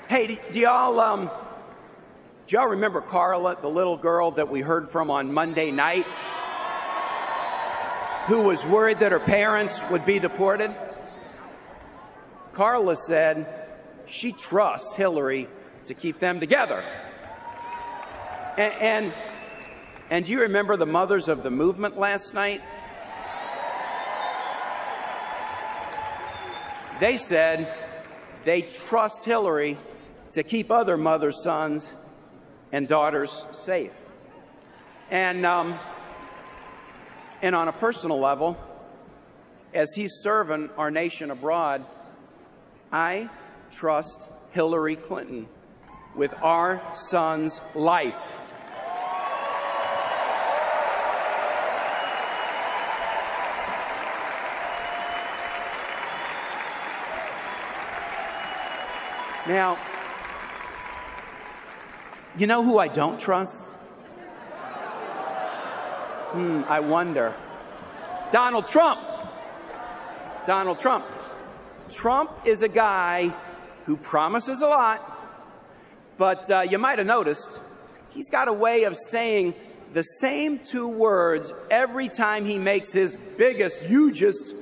Hey, 0.07 0.39
do 0.53 0.59
y'all 0.59 0.99
um, 1.01 1.29
do 2.47 2.55
y'all 2.55 2.67
remember 2.67 3.01
Carla, 3.01 3.57
the 3.61 3.67
little 3.67 3.97
girl 3.97 4.31
that 4.31 4.49
we 4.49 4.61
heard 4.61 4.89
from 4.89 5.11
on 5.11 5.33
Monday 5.33 5.69
night, 5.69 6.07
who 8.27 8.41
was 8.41 8.63
worried 8.65 8.99
that 8.99 9.13
her 9.13 9.19
parents 9.19 9.79
would 9.89 10.05
be 10.05 10.19
deported? 10.19 10.75
Carla 12.53 12.97
said 12.97 13.67
she 14.05 14.33
trusts 14.33 14.95
Hillary 14.95 15.47
to 15.85 15.93
keep 15.93 16.19
them 16.19 16.41
together. 16.41 16.83
And, 18.57 18.73
and, 18.73 19.13
and 20.09 20.25
do 20.25 20.31
you 20.33 20.41
remember 20.41 20.75
the 20.75 20.85
mothers 20.85 21.29
of 21.29 21.41
the 21.41 21.49
movement 21.49 21.97
last 21.97 22.33
night? 22.33 22.61
They 26.99 27.17
said 27.17 27.73
they 28.43 28.63
trust 28.63 29.23
Hillary 29.23 29.77
to 30.33 30.43
keep 30.43 30.69
other 30.69 30.97
mothers, 30.97 31.41
sons, 31.41 31.89
and 32.73 32.89
daughters 32.89 33.31
safe. 33.53 33.93
And, 35.09 35.45
um, 35.45 35.79
and 37.41 37.55
on 37.55 37.67
a 37.67 37.73
personal 37.73 38.19
level, 38.19 38.57
as 39.73 39.93
he's 39.93 40.13
serving 40.21 40.69
our 40.77 40.89
nation 40.89 41.31
abroad, 41.31 41.85
I 42.91 43.29
trust 43.71 44.21
Hillary 44.51 44.95
Clinton 44.95 45.47
with 46.15 46.33
our 46.41 46.81
son's 46.95 47.61
life. 47.75 48.15
Now, 59.47 59.77
you 62.37 62.47
know 62.47 62.63
who 62.63 62.79
I 62.79 62.89
don't 62.89 63.17
trust? 63.17 63.63
Hmm, 66.37 66.61
I 66.67 66.81
wonder. 66.81 67.33
Donald 68.31 68.67
Trump. 68.67 69.01
Donald 70.45 70.77
Trump. 70.77 71.03
Trump 71.89 72.29
is 72.45 72.61
a 72.61 72.67
guy 72.67 73.33
who 73.87 73.97
promises 73.97 74.61
a 74.61 74.67
lot, 74.67 75.01
but 76.19 76.47
uh, 76.51 76.61
you 76.61 76.77
might 76.77 76.99
have 76.99 77.07
noticed 77.07 77.59
he's 78.11 78.29
got 78.29 78.47
a 78.47 78.53
way 78.53 78.83
of 78.83 78.95
saying 78.95 79.55
the 79.95 80.03
same 80.03 80.59
two 80.59 80.87
words 80.87 81.51
every 81.71 82.07
time 82.07 82.45
he 82.45 82.59
makes 82.59 82.91
his 82.91 83.17
biggest, 83.35 83.79
hugest 83.79 84.53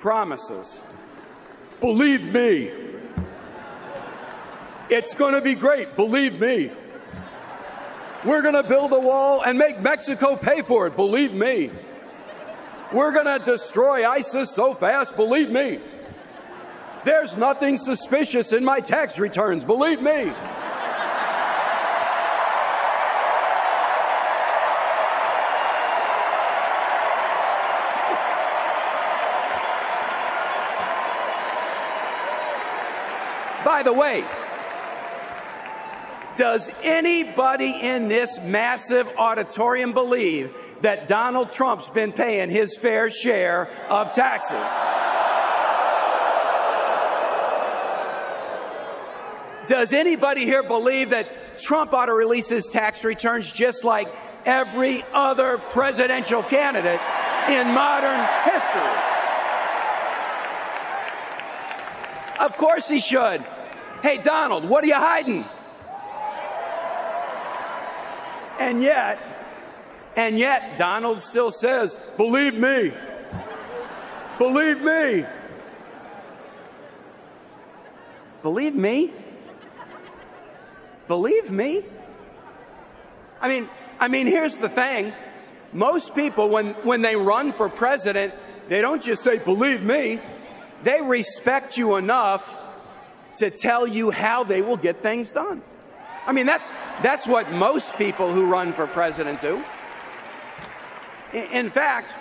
promises. 0.00 0.80
Believe 1.80 2.24
me. 2.34 2.68
It's 4.90 5.14
going 5.14 5.34
to 5.34 5.40
be 5.40 5.54
great, 5.54 5.94
believe 5.94 6.40
me. 6.40 6.72
We're 8.24 8.42
going 8.42 8.54
to 8.54 8.62
build 8.62 8.92
a 8.92 9.00
wall 9.00 9.42
and 9.42 9.58
make 9.58 9.80
Mexico 9.80 10.36
pay 10.36 10.62
for 10.62 10.86
it, 10.86 10.94
believe 10.94 11.32
me. 11.32 11.72
We're 12.92 13.12
going 13.12 13.38
to 13.38 13.44
destroy 13.44 14.06
ISIS 14.08 14.54
so 14.54 14.74
fast, 14.74 15.16
believe 15.16 15.50
me. 15.50 15.80
There's 17.04 17.36
nothing 17.36 17.78
suspicious 17.78 18.52
in 18.52 18.64
my 18.64 18.78
tax 18.78 19.18
returns, 19.18 19.64
believe 19.64 20.00
me. 20.00 20.32
By 33.64 33.82
the 33.82 33.92
way, 33.92 34.24
does 36.36 36.70
anybody 36.82 37.70
in 37.80 38.08
this 38.08 38.38
massive 38.40 39.06
auditorium 39.16 39.92
believe 39.92 40.54
that 40.82 41.08
Donald 41.08 41.52
Trump's 41.52 41.88
been 41.90 42.12
paying 42.12 42.50
his 42.50 42.76
fair 42.76 43.10
share 43.10 43.68
of 43.88 44.12
taxes? 44.14 44.58
Does 49.68 49.92
anybody 49.92 50.44
here 50.44 50.62
believe 50.62 51.10
that 51.10 51.58
Trump 51.58 51.92
ought 51.92 52.06
to 52.06 52.14
release 52.14 52.48
his 52.48 52.66
tax 52.66 53.04
returns 53.04 53.50
just 53.50 53.84
like 53.84 54.08
every 54.44 55.04
other 55.12 55.58
presidential 55.70 56.42
candidate 56.42 57.00
in 57.48 57.68
modern 57.68 58.20
history? 58.44 59.12
Of 62.40 62.56
course 62.56 62.88
he 62.88 62.98
should. 62.98 63.40
Hey, 64.02 64.20
Donald, 64.20 64.64
what 64.64 64.82
are 64.82 64.88
you 64.88 64.94
hiding? 64.94 65.44
And 68.62 68.80
yet, 68.80 69.18
and 70.14 70.38
yet, 70.38 70.78
Donald 70.78 71.20
still 71.20 71.50
says, 71.50 71.96
believe 72.16 72.54
me. 72.54 72.94
Believe 74.38 74.80
me. 74.80 75.26
Believe 78.40 78.76
me? 78.76 79.12
Believe 81.08 81.50
me? 81.50 81.82
I 83.40 83.48
mean, 83.48 83.68
I 83.98 84.06
mean, 84.06 84.28
here's 84.28 84.54
the 84.54 84.68
thing. 84.68 85.12
Most 85.72 86.14
people, 86.14 86.48
when, 86.48 86.74
when 86.84 87.02
they 87.02 87.16
run 87.16 87.52
for 87.52 87.68
president, 87.68 88.32
they 88.68 88.80
don't 88.80 89.02
just 89.02 89.24
say, 89.24 89.38
believe 89.38 89.82
me. 89.82 90.20
They 90.84 91.00
respect 91.00 91.76
you 91.76 91.96
enough 91.96 92.48
to 93.38 93.50
tell 93.50 93.88
you 93.88 94.12
how 94.12 94.44
they 94.44 94.62
will 94.62 94.76
get 94.76 95.02
things 95.02 95.32
done. 95.32 95.62
I 96.26 96.32
mean, 96.32 96.46
that's, 96.46 96.68
that's 97.02 97.26
what 97.26 97.50
most 97.50 97.96
people 97.96 98.32
who 98.32 98.46
run 98.46 98.72
for 98.72 98.86
president 98.86 99.40
do. 99.40 99.62
In 101.32 101.70
fact, 101.70 102.12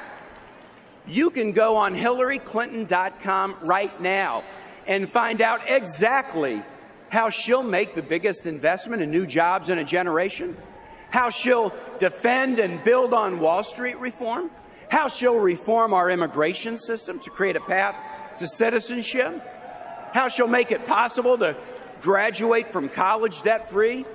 you 1.08 1.30
can 1.30 1.52
go 1.52 1.76
on 1.78 1.94
HillaryClinton.com 1.94 3.58
right 3.64 4.02
now 4.02 4.44
and 4.88 5.10
find 5.10 5.42
out 5.42 5.62
exactly 5.68 6.64
how 7.10 7.30
she'll 7.30 7.64
make 7.64 7.94
the 7.94 8.02
biggest 8.02 8.46
investment 8.46 9.02
in 9.02 9.12
new 9.12 9.26
jobs 9.26 9.70
in 9.70 9.78
a 9.78 9.84
generation, 9.84 10.56
how 11.10 11.30
she'll 11.30 11.74
defend 12.00 12.58
and 12.58 12.84
build 12.84 13.14
on 13.14 13.40
Wall 13.40 13.64
Street 13.64 14.00
reform, 14.00 14.50
how 14.90 15.10
she'll 15.10 15.38
reform 15.38 15.94
our 15.94 16.10
immigration 16.10 16.78
system 16.78 17.20
to 17.20 17.30
create 17.30 17.56
a 17.56 17.62
path 17.62 17.96
to 18.40 18.48
citizenship, 18.48 19.42
how 20.14 20.30
she'll 20.30 20.48
make 20.48 20.72
it 20.72 20.88
possible 20.88 21.38
to 21.38 21.56
graduate 22.02 22.72
from 22.72 22.90
college 22.90 23.42
debt 23.44 23.70
free. 23.70 24.06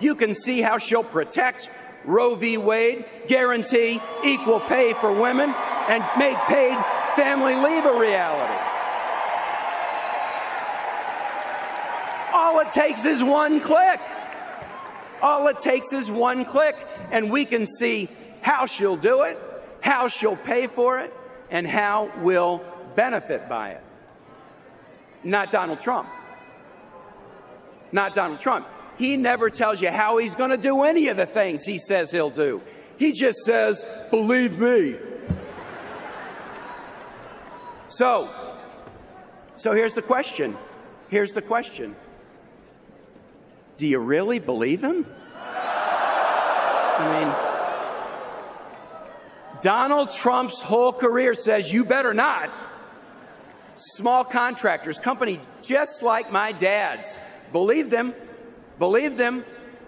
You 0.00 0.14
can 0.14 0.34
see 0.34 0.62
how 0.62 0.78
she'll 0.78 1.04
protect 1.04 1.68
Roe 2.04 2.34
v. 2.34 2.56
Wade, 2.56 3.04
guarantee 3.28 4.00
equal 4.24 4.60
pay 4.60 4.94
for 4.94 5.12
women, 5.12 5.54
and 5.88 6.04
make 6.16 6.36
paid 6.38 6.76
family 7.16 7.54
leave 7.54 7.84
a 7.84 7.98
reality. 7.98 8.54
All 12.32 12.60
it 12.60 12.72
takes 12.72 13.04
is 13.04 13.22
one 13.22 13.60
click. 13.60 14.00
All 15.20 15.48
it 15.48 15.60
takes 15.60 15.92
is 15.92 16.10
one 16.10 16.44
click, 16.44 16.76
and 17.10 17.30
we 17.30 17.44
can 17.44 17.66
see 17.66 18.08
how 18.40 18.64
she'll 18.64 18.96
do 18.96 19.22
it, 19.22 19.38
how 19.82 20.08
she'll 20.08 20.36
pay 20.36 20.66
for 20.66 21.00
it, 21.00 21.12
and 21.50 21.66
how 21.66 22.10
we'll 22.22 22.62
benefit 22.96 23.48
by 23.48 23.72
it. 23.72 23.84
Not 25.22 25.52
Donald 25.52 25.80
Trump. 25.80 26.08
Not 27.92 28.14
Donald 28.14 28.40
Trump. 28.40 28.66
He 28.98 29.16
never 29.16 29.50
tells 29.50 29.80
you 29.80 29.90
how 29.90 30.18
he's 30.18 30.34
going 30.34 30.50
to 30.50 30.56
do 30.56 30.82
any 30.82 31.08
of 31.08 31.16
the 31.16 31.26
things 31.26 31.64
he 31.64 31.78
says 31.78 32.10
he'll 32.10 32.30
do. 32.30 32.60
He 32.98 33.12
just 33.12 33.38
says, 33.46 33.84
believe 34.10 34.58
me. 34.58 34.96
So, 37.88 38.30
so 39.56 39.72
here's 39.72 39.94
the 39.94 40.02
question. 40.02 40.56
Here's 41.08 41.32
the 41.32 41.42
question. 41.42 41.96
Do 43.78 43.86
you 43.86 43.98
really 43.98 44.38
believe 44.38 44.84
him? 44.84 45.06
I 47.00 47.24
mean, 47.24 47.32
Donald 49.62 50.12
Trump's 50.12 50.60
whole 50.60 50.92
career 50.92 51.34
says 51.34 51.72
you 51.72 51.84
better 51.84 52.12
not. 52.12 52.50
Small 53.96 54.24
contractors, 54.24 54.98
company 54.98 55.40
just 55.62 56.02
like 56.02 56.30
my 56.30 56.52
dad's, 56.52 57.16
believed 57.52 57.92
him, 57.92 58.14
believed 58.78 59.18
him 59.18 59.44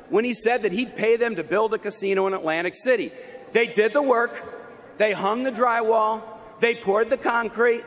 when 0.09 0.25
he 0.25 0.35
said 0.35 0.63
that 0.63 0.73
he'd 0.73 0.97
pay 0.97 1.17
them 1.17 1.37
to 1.37 1.45
build 1.45 1.73
a 1.75 1.79
casino 1.79 2.27
in 2.27 2.35
Atlantic 2.35 2.75
City. 2.75 3.13
They 3.53 3.67
did 3.67 3.93
the 3.93 4.03
work, 4.03 4.99
they 4.99 5.13
hung 5.13 5.43
the 5.43 5.51
drywall, 5.51 6.23
they 6.61 6.75
poured 6.75 7.11
the 7.11 7.17
concrete, 7.17 7.85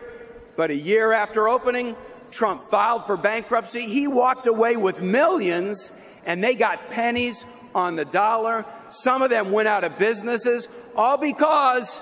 but 0.55 0.71
a 0.71 0.75
year 0.75 1.11
after 1.11 1.47
opening, 1.47 1.95
Trump 2.31 2.69
filed 2.69 3.05
for 3.05 3.17
bankruptcy. 3.17 3.87
He 3.87 4.07
walked 4.07 4.47
away 4.47 4.75
with 4.75 5.01
millions 5.01 5.91
and 6.25 6.43
they 6.43 6.55
got 6.55 6.89
pennies 6.89 7.45
on 7.73 7.95
the 7.95 8.05
dollar. 8.05 8.65
Some 8.91 9.21
of 9.21 9.29
them 9.29 9.51
went 9.51 9.67
out 9.67 9.83
of 9.83 9.97
businesses, 9.97 10.67
all 10.95 11.17
because 11.17 12.01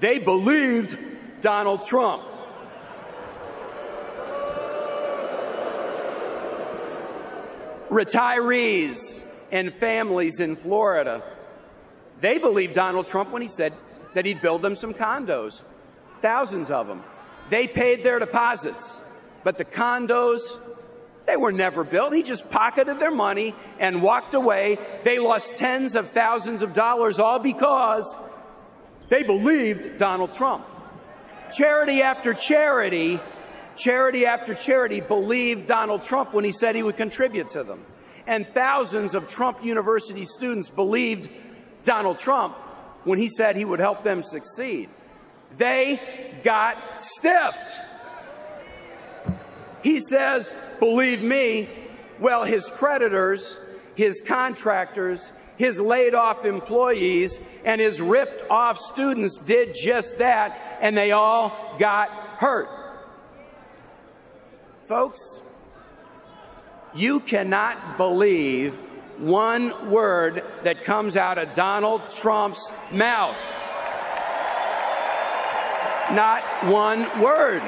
they 0.00 0.18
believed 0.18 0.96
Donald 1.40 1.86
Trump. 1.86 2.24
Retirees 7.94 9.20
and 9.52 9.72
families 9.72 10.40
in 10.40 10.56
Florida, 10.56 11.22
they 12.20 12.38
believed 12.38 12.74
Donald 12.74 13.06
Trump 13.06 13.30
when 13.30 13.40
he 13.40 13.46
said 13.46 13.72
that 14.14 14.26
he'd 14.26 14.42
build 14.42 14.62
them 14.62 14.74
some 14.74 14.92
condos, 14.92 15.60
thousands 16.20 16.70
of 16.70 16.88
them. 16.88 17.04
They 17.50 17.68
paid 17.68 18.02
their 18.02 18.18
deposits, 18.18 18.96
but 19.44 19.58
the 19.58 19.64
condos, 19.64 20.40
they 21.26 21.36
were 21.36 21.52
never 21.52 21.84
built. 21.84 22.12
He 22.12 22.24
just 22.24 22.50
pocketed 22.50 22.98
their 22.98 23.12
money 23.12 23.54
and 23.78 24.02
walked 24.02 24.34
away. 24.34 24.76
They 25.04 25.20
lost 25.20 25.54
tens 25.54 25.94
of 25.94 26.10
thousands 26.10 26.62
of 26.62 26.74
dollars 26.74 27.20
all 27.20 27.38
because 27.38 28.12
they 29.08 29.22
believed 29.22 29.98
Donald 29.98 30.32
Trump. 30.32 30.66
Charity 31.56 32.02
after 32.02 32.34
charity, 32.34 33.20
charity 33.76 34.26
after 34.26 34.54
charity 34.54 35.00
believed 35.00 35.66
Donald 35.66 36.02
Trump 36.02 36.32
when 36.32 36.44
he 36.44 36.52
said 36.52 36.74
he 36.74 36.82
would 36.82 36.96
contribute 36.96 37.50
to 37.50 37.64
them. 37.64 37.84
And 38.26 38.46
thousands 38.54 39.14
of 39.14 39.28
Trump 39.28 39.64
University 39.64 40.24
students 40.24 40.70
believed 40.70 41.28
Donald 41.84 42.18
Trump 42.18 42.56
when 43.04 43.18
he 43.18 43.28
said 43.28 43.56
he 43.56 43.64
would 43.64 43.80
help 43.80 44.02
them 44.02 44.22
succeed. 44.22 44.88
They 45.56 46.40
got 46.42 47.02
stiffed. 47.02 47.78
He 49.82 50.00
says, 50.08 50.48
believe 50.80 51.22
me, 51.22 51.68
Well, 52.18 52.44
his 52.44 52.70
creditors, 52.70 53.58
his 53.94 54.22
contractors, 54.26 55.30
his 55.56 55.78
laid 55.78 56.14
off 56.14 56.44
employees, 56.44 57.38
and 57.64 57.80
his 57.80 58.00
ripped 58.00 58.48
off 58.50 58.78
students 58.92 59.38
did 59.38 59.74
just 59.74 60.18
that, 60.18 60.78
and 60.80 60.96
they 60.96 61.12
all 61.12 61.76
got 61.78 62.08
hurt. 62.38 62.68
Folks, 64.86 65.40
you 66.94 67.20
cannot 67.20 67.96
believe 67.96 68.74
one 69.16 69.90
word 69.90 70.44
that 70.64 70.84
comes 70.84 71.16
out 71.16 71.38
of 71.38 71.54
Donald 71.54 72.02
Trump's 72.20 72.70
mouth. 72.92 73.36
Not 76.12 76.42
one 76.66 77.22
word. 77.22 77.62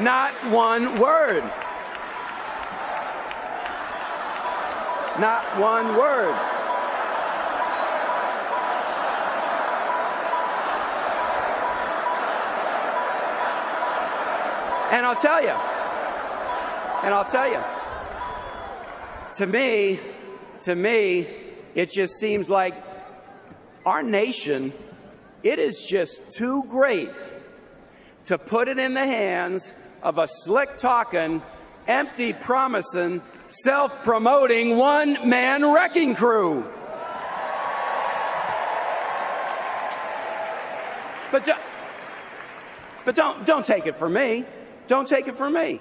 Not 0.00 0.34
one 0.50 1.00
word. 1.00 1.44
Not 5.18 5.58
one 5.58 5.96
word. 5.96 6.45
And 14.96 15.04
I'll 15.04 15.14
tell 15.14 15.42
you, 15.42 15.50
and 15.50 17.12
I'll 17.12 17.30
tell 17.30 17.50
you, 17.50 17.62
to 19.34 19.46
me, 19.46 20.00
to 20.62 20.74
me, 20.74 21.28
it 21.74 21.90
just 21.90 22.14
seems 22.14 22.48
like 22.48 22.82
our 23.84 24.02
nation, 24.02 24.72
it 25.42 25.58
is 25.58 25.82
just 25.82 26.22
too 26.30 26.64
great 26.70 27.10
to 28.28 28.38
put 28.38 28.68
it 28.68 28.78
in 28.78 28.94
the 28.94 29.04
hands 29.04 29.70
of 30.02 30.16
a 30.16 30.26
slick 30.26 30.78
talking, 30.78 31.42
empty 31.86 32.32
promising, 32.32 33.20
self 33.48 33.92
promoting 34.02 34.78
one 34.78 35.28
man 35.28 35.74
wrecking 35.74 36.14
crew. 36.14 36.64
But, 41.30 41.44
do, 41.44 41.52
but 43.04 43.14
don't, 43.14 43.44
don't 43.44 43.66
take 43.66 43.84
it 43.84 43.98
from 43.98 44.14
me. 44.14 44.46
Don't 44.88 45.08
take 45.08 45.26
it 45.26 45.36
from 45.36 45.54
me. 45.54 45.80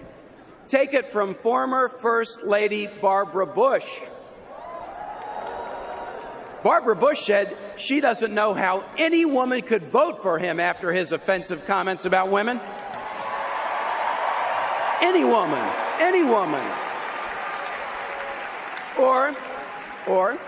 Take 0.68 0.94
it 0.94 1.12
from 1.12 1.36
former 1.36 1.89
First 1.89 2.44
Lady 2.44 2.88
Barbara 2.88 3.46
Bush. 3.46 3.88
Barbara 6.63 6.96
Bush 6.96 7.28
said 7.28 7.56
she 7.78 8.00
doesn't 8.00 8.34
know 8.34 8.56
how 8.56 8.84
any 8.98 9.24
woman 9.24 9.62
could 9.62 9.84
vote 9.91 10.24
for 10.24 10.39
him 10.39 10.60
after 10.60 10.91
his 10.91 11.12
offensive 11.12 11.63
comments 11.68 12.06
about 12.06 12.32
women. 12.32 12.60
Any 15.00 15.24
woman, 15.24 15.72
any 16.00 16.24
woman. 16.24 16.65
Or, 18.98 19.32
or 20.08 20.39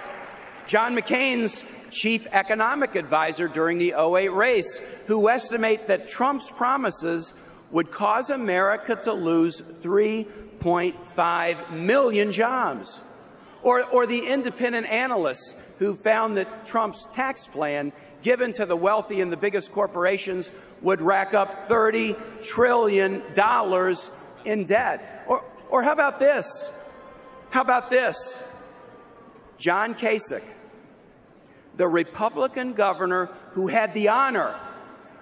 John 0.66 0.96
McCain's 0.96 1.62
chief 1.92 2.26
economic 2.32 2.96
advisor 2.96 3.48
during 3.48 3.78
the 3.78 3.94
08 3.94 4.30
race, 4.30 4.80
who 5.06 5.30
estimate 5.30 5.88
that 5.88 6.08
Trump's 6.08 6.50
promises 6.50 7.32
would 7.72 7.92
cause 7.92 8.30
America 8.30 8.96
to 8.96 9.14
lose 9.14 9.62
3.5 9.82 11.72
million 11.74 12.32
jobs. 12.32 13.00
Or, 13.62 13.84
or 13.84 14.06
the 14.08 14.28
independent 14.28 14.88
analysts 14.88 15.54
who 15.80 15.96
found 15.96 16.38
that 16.38 16.66
Trump's 16.66 17.06
tax 17.14 17.48
plan 17.48 17.92
given 18.24 18.54
to 18.54 18.66
the 18.66 18.76
wealthy 18.76 19.22
and 19.22 19.32
the 19.32 19.38
biggest 19.38 19.72
corporations 19.72 20.50
would 20.82 21.02
rack 21.02 21.34
up 21.34 21.68
$30 21.68 22.18
trillion 22.44 23.22
in 24.46 24.66
debt. 24.66 25.24
Or, 25.28 25.44
or 25.70 25.84
how 25.84 25.92
about 25.92 26.20
this? 26.20 26.46
How 27.50 27.62
about 27.62 27.90
this? 27.90 28.16
John 29.58 29.96
Kasich, 29.96 30.44
the 31.76 31.88
Republican 31.88 32.74
governor 32.74 33.30
who 33.54 33.68
had 33.68 33.94
the 33.94 34.10
honor 34.10 34.56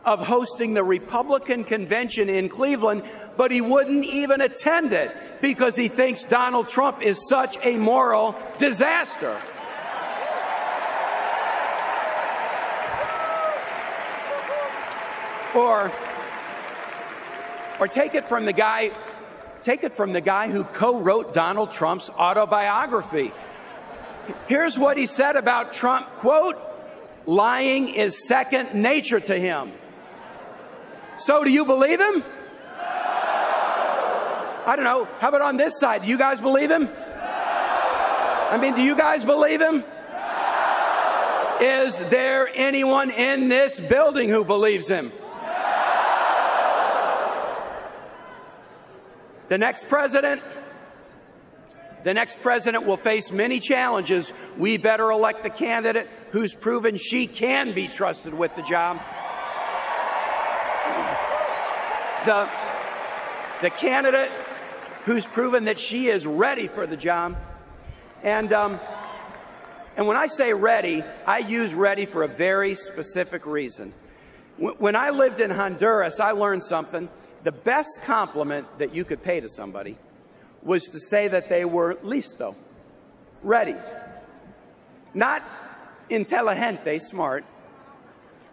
of 0.06 0.20
hosting 0.20 0.74
the 0.76 0.84
Republican 0.84 1.64
convention 1.64 2.30
in 2.30 2.48
Cleveland, 2.48 3.04
but 3.38 3.52
he 3.52 3.60
wouldn't 3.60 4.06
even 4.06 4.40
attend 4.40 4.94
it 4.94 5.12
because 5.42 5.76
he 5.76 5.88
thinks 5.88 6.24
Donald 6.24 6.68
Trump 6.68 7.02
is 7.02 7.20
such 7.28 7.58
a 7.64 7.76
moral 7.76 8.36
disaster. 8.60 9.42
Or, 15.56 15.92
or 17.80 17.88
take 17.88 18.14
it 18.14 18.28
from 18.28 18.46
the 18.46 18.54
guy, 18.54 18.92
take 19.64 19.84
it 19.84 19.96
from 19.96 20.14
the 20.14 20.22
guy 20.22 20.52
who 20.52 20.66
co-wrote 20.66 21.34
Donald 21.34 21.72
Trump's 21.72 22.10
autobiography. 22.10 23.32
Here's 24.48 24.78
what 24.78 24.98
he 24.98 25.08
said 25.08 25.36
about 25.36 25.74
Trump, 25.74 26.08
quote, 26.18 26.58
lying 27.26 27.90
is 27.90 28.28
second 28.28 28.76
nature 28.76 29.20
to 29.20 29.40
him. 29.40 29.72
So 31.20 31.44
do 31.44 31.50
you 31.50 31.66
believe 31.66 32.00
him? 32.00 32.24
I 34.68 34.74
don't 34.76 34.86
know. 34.86 35.08
How 35.20 35.30
about 35.30 35.42
on 35.42 35.58
this 35.58 35.80
side? 35.80 36.02
Do 36.04 36.08
you 36.08 36.18
guys 36.18 36.40
believe 36.40 36.72
him? 36.72 36.90
I 36.90 38.58
mean, 38.60 38.76
do 38.76 38.82
you 38.82 38.96
guys 38.96 39.24
believe 39.24 39.62
him? 39.62 39.84
Is 41.62 41.96
there 42.10 42.50
anyone 42.54 43.12
in 43.12 43.48
this 43.48 43.80
building 43.80 44.30
who 44.30 44.44
believes 44.44 44.88
him? 44.88 45.12
The 49.48 49.58
next 49.60 49.88
president, 49.88 50.42
the 52.04 52.14
next 52.14 52.42
president 52.42 52.86
will 52.86 52.98
face 52.98 53.32
many 53.32 53.60
challenges. 53.60 54.32
We 54.58 54.78
better 54.78 55.12
elect 55.12 55.44
the 55.44 55.52
candidate 55.52 56.10
who's 56.32 56.54
proven 56.54 56.98
she 56.98 57.28
can 57.28 57.74
be 57.76 57.88
trusted 57.88 58.34
with 58.34 58.56
the 58.56 58.64
job. 58.64 59.00
The, 62.26 62.50
the 63.62 63.70
candidate 63.70 64.32
who's 65.06 65.26
proven 65.26 65.66
that 65.66 65.80
she 65.80 66.08
is 66.08 66.26
ready 66.26 66.68
for 66.68 66.88
the 66.88 66.98
job. 66.98 67.38
And, 68.24 68.52
um, 68.52 68.80
and 69.96 70.08
when 70.08 70.18
I 70.18 70.28
say 70.28 70.54
ready, 70.54 71.04
I 71.28 71.40
use 71.40 71.74
ready 71.74 72.06
for 72.06 72.24
a 72.24 72.28
very 72.28 72.76
specific 72.76 73.46
reason. 73.46 73.94
When 74.58 74.96
I 74.96 75.12
lived 75.12 75.40
in 75.40 75.52
Honduras, 75.52 76.20
I 76.20 76.32
learned 76.32 76.64
something 76.64 77.10
the 77.44 77.52
best 77.52 78.02
compliment 78.06 78.66
that 78.80 78.96
you 78.96 79.06
could 79.06 79.22
pay 79.22 79.40
to 79.40 79.48
somebody 79.48 79.98
was 80.64 80.84
to 80.86 81.00
say 81.00 81.28
that 81.28 81.48
they 81.48 81.64
were 81.64 81.94
listo, 81.96 82.56
ready. 83.44 83.76
Not 85.14 85.44
inteligente, 86.10 87.00
smart. 87.00 87.46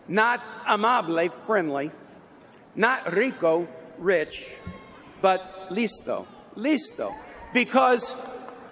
Not 0.07 0.43
amable, 0.67 1.31
friendly. 1.47 1.91
Not 2.75 3.13
rico, 3.13 3.69
rich. 3.99 4.47
But 5.21 5.69
listo, 5.71 6.27
listo. 6.57 7.15
Because 7.53 8.11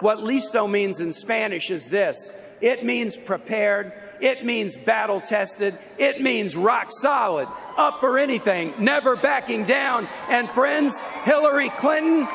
what 0.00 0.18
listo 0.18 0.70
means 0.70 1.00
in 1.00 1.12
Spanish 1.12 1.70
is 1.70 1.84
this. 1.86 2.16
It 2.60 2.84
means 2.84 3.16
prepared 3.16 3.92
it 4.20 4.44
means 4.44 4.76
battle 4.76 5.20
tested. 5.20 5.78
It 5.98 6.20
means 6.20 6.54
rock 6.54 6.90
solid, 7.00 7.48
up 7.76 8.00
for 8.00 8.18
anything, 8.18 8.74
never 8.78 9.16
backing 9.16 9.64
down. 9.64 10.06
And 10.28 10.48
friends, 10.50 10.98
Hillary 11.24 11.70
Clinton, 11.70 12.28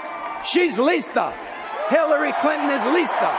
she's 0.45 0.77
lista. 0.77 1.33
Hillary 1.89 2.33
Clinton 2.41 2.71
is 2.71 2.81
lista. 2.81 3.31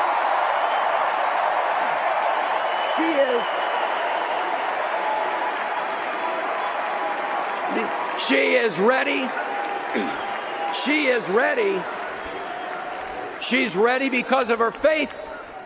She 2.96 3.02
is. 3.02 3.75
She 8.20 8.54
is 8.54 8.78
ready. 8.78 9.28
She 10.84 11.06
is 11.06 11.28
ready. 11.28 11.82
She's 13.42 13.76
ready 13.76 14.08
because 14.08 14.50
of 14.50 14.58
her 14.58 14.72
faith. 14.72 15.10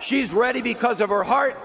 She's 0.00 0.32
ready 0.32 0.60
because 0.60 1.00
of 1.00 1.10
her 1.10 1.22
heart. 1.22 1.56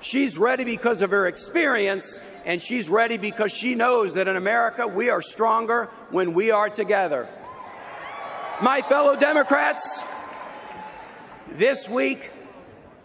She's 0.00 0.36
ready 0.36 0.64
because 0.64 1.00
of 1.00 1.10
her 1.10 1.28
experience, 1.28 2.18
and 2.44 2.60
she's 2.60 2.88
ready 2.88 3.18
because 3.18 3.52
she 3.52 3.76
knows 3.76 4.14
that 4.14 4.26
in 4.26 4.34
America 4.34 4.86
we 4.86 5.10
are 5.10 5.22
stronger 5.22 5.88
when 6.10 6.34
we 6.34 6.50
are 6.50 6.68
together. 6.68 7.28
My 8.60 8.82
fellow 8.82 9.14
Democrats, 9.14 10.02
this 11.56 11.88
week 11.88 12.30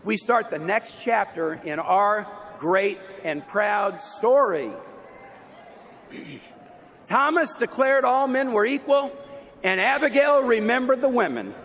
we 0.03 0.17
start 0.17 0.49
the 0.49 0.57
next 0.57 0.95
chapter 1.01 1.53
in 1.53 1.77
our 1.77 2.27
great 2.57 2.97
and 3.23 3.47
proud 3.47 4.01
story. 4.01 4.71
Thomas 7.07 7.53
declared 7.55 8.05
all 8.05 8.27
men 8.27 8.51
were 8.51 8.65
equal, 8.65 9.11
and 9.63 9.79
Abigail 9.79 10.41
remembered 10.41 11.01
the 11.01 11.09
women. 11.09 11.55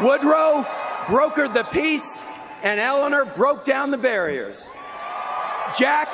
Woodrow 0.00 0.64
brokered 1.06 1.54
the 1.54 1.64
peace 1.64 2.20
and 2.62 2.80
Eleanor 2.80 3.24
broke 3.24 3.64
down 3.64 3.90
the 3.90 3.98
barriers. 3.98 4.56
Jack, 5.78 6.08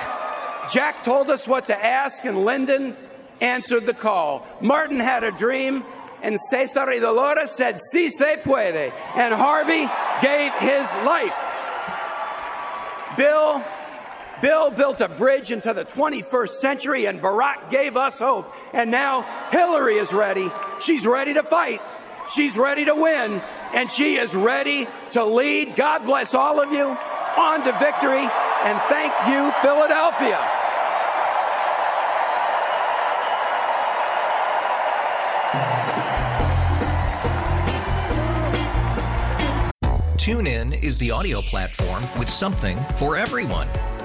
Jack 0.70 1.04
told 1.04 1.30
us 1.30 1.46
what 1.46 1.66
to 1.66 1.76
ask 1.76 2.24
and 2.24 2.44
Lyndon 2.44 2.96
answered 3.40 3.86
the 3.86 3.94
call. 3.94 4.46
Martin 4.60 5.00
had 5.00 5.24
a 5.24 5.30
dream 5.30 5.84
And 6.22 6.38
Cesar 6.50 6.86
y 6.86 6.98
Dolores 6.98 7.50
said, 7.52 7.80
Si 7.90 8.10
se 8.10 8.36
puede. 8.44 8.92
And 9.16 9.32
Harvey 9.32 9.88
gave 10.20 10.52
his 10.54 10.86
life. 11.06 11.34
Bill, 13.16 13.64
Bill 14.40 14.70
built 14.70 15.00
a 15.00 15.08
bridge 15.08 15.50
into 15.52 15.74
the 15.74 15.84
21st 15.84 16.50
century 16.60 17.06
and 17.06 17.20
Barack 17.20 17.70
gave 17.70 17.96
us 17.96 18.18
hope. 18.18 18.52
And 18.72 18.90
now 18.90 19.22
Hillary 19.50 19.98
is 19.98 20.12
ready. 20.12 20.50
She's 20.80 21.06
ready 21.06 21.34
to 21.34 21.42
fight. 21.42 21.80
She's 22.34 22.56
ready 22.56 22.84
to 22.86 22.94
win 22.94 23.42
and 23.74 23.90
she 23.90 24.16
is 24.16 24.34
ready 24.34 24.86
to 25.10 25.24
lead. 25.24 25.76
God 25.76 26.04
bless 26.06 26.34
all 26.34 26.60
of 26.60 26.72
you 26.72 26.84
on 26.84 27.64
to 27.64 27.72
victory 27.78 28.28
and 28.62 28.80
thank 28.88 29.12
you, 29.28 29.52
Philadelphia. 29.62 30.38
TuneIn 40.16 40.84
is 40.84 40.98
the 40.98 41.10
audio 41.10 41.40
platform 41.40 42.02
with 42.18 42.28
something 42.28 42.76
for 42.96 43.16
everyone. 43.16 43.66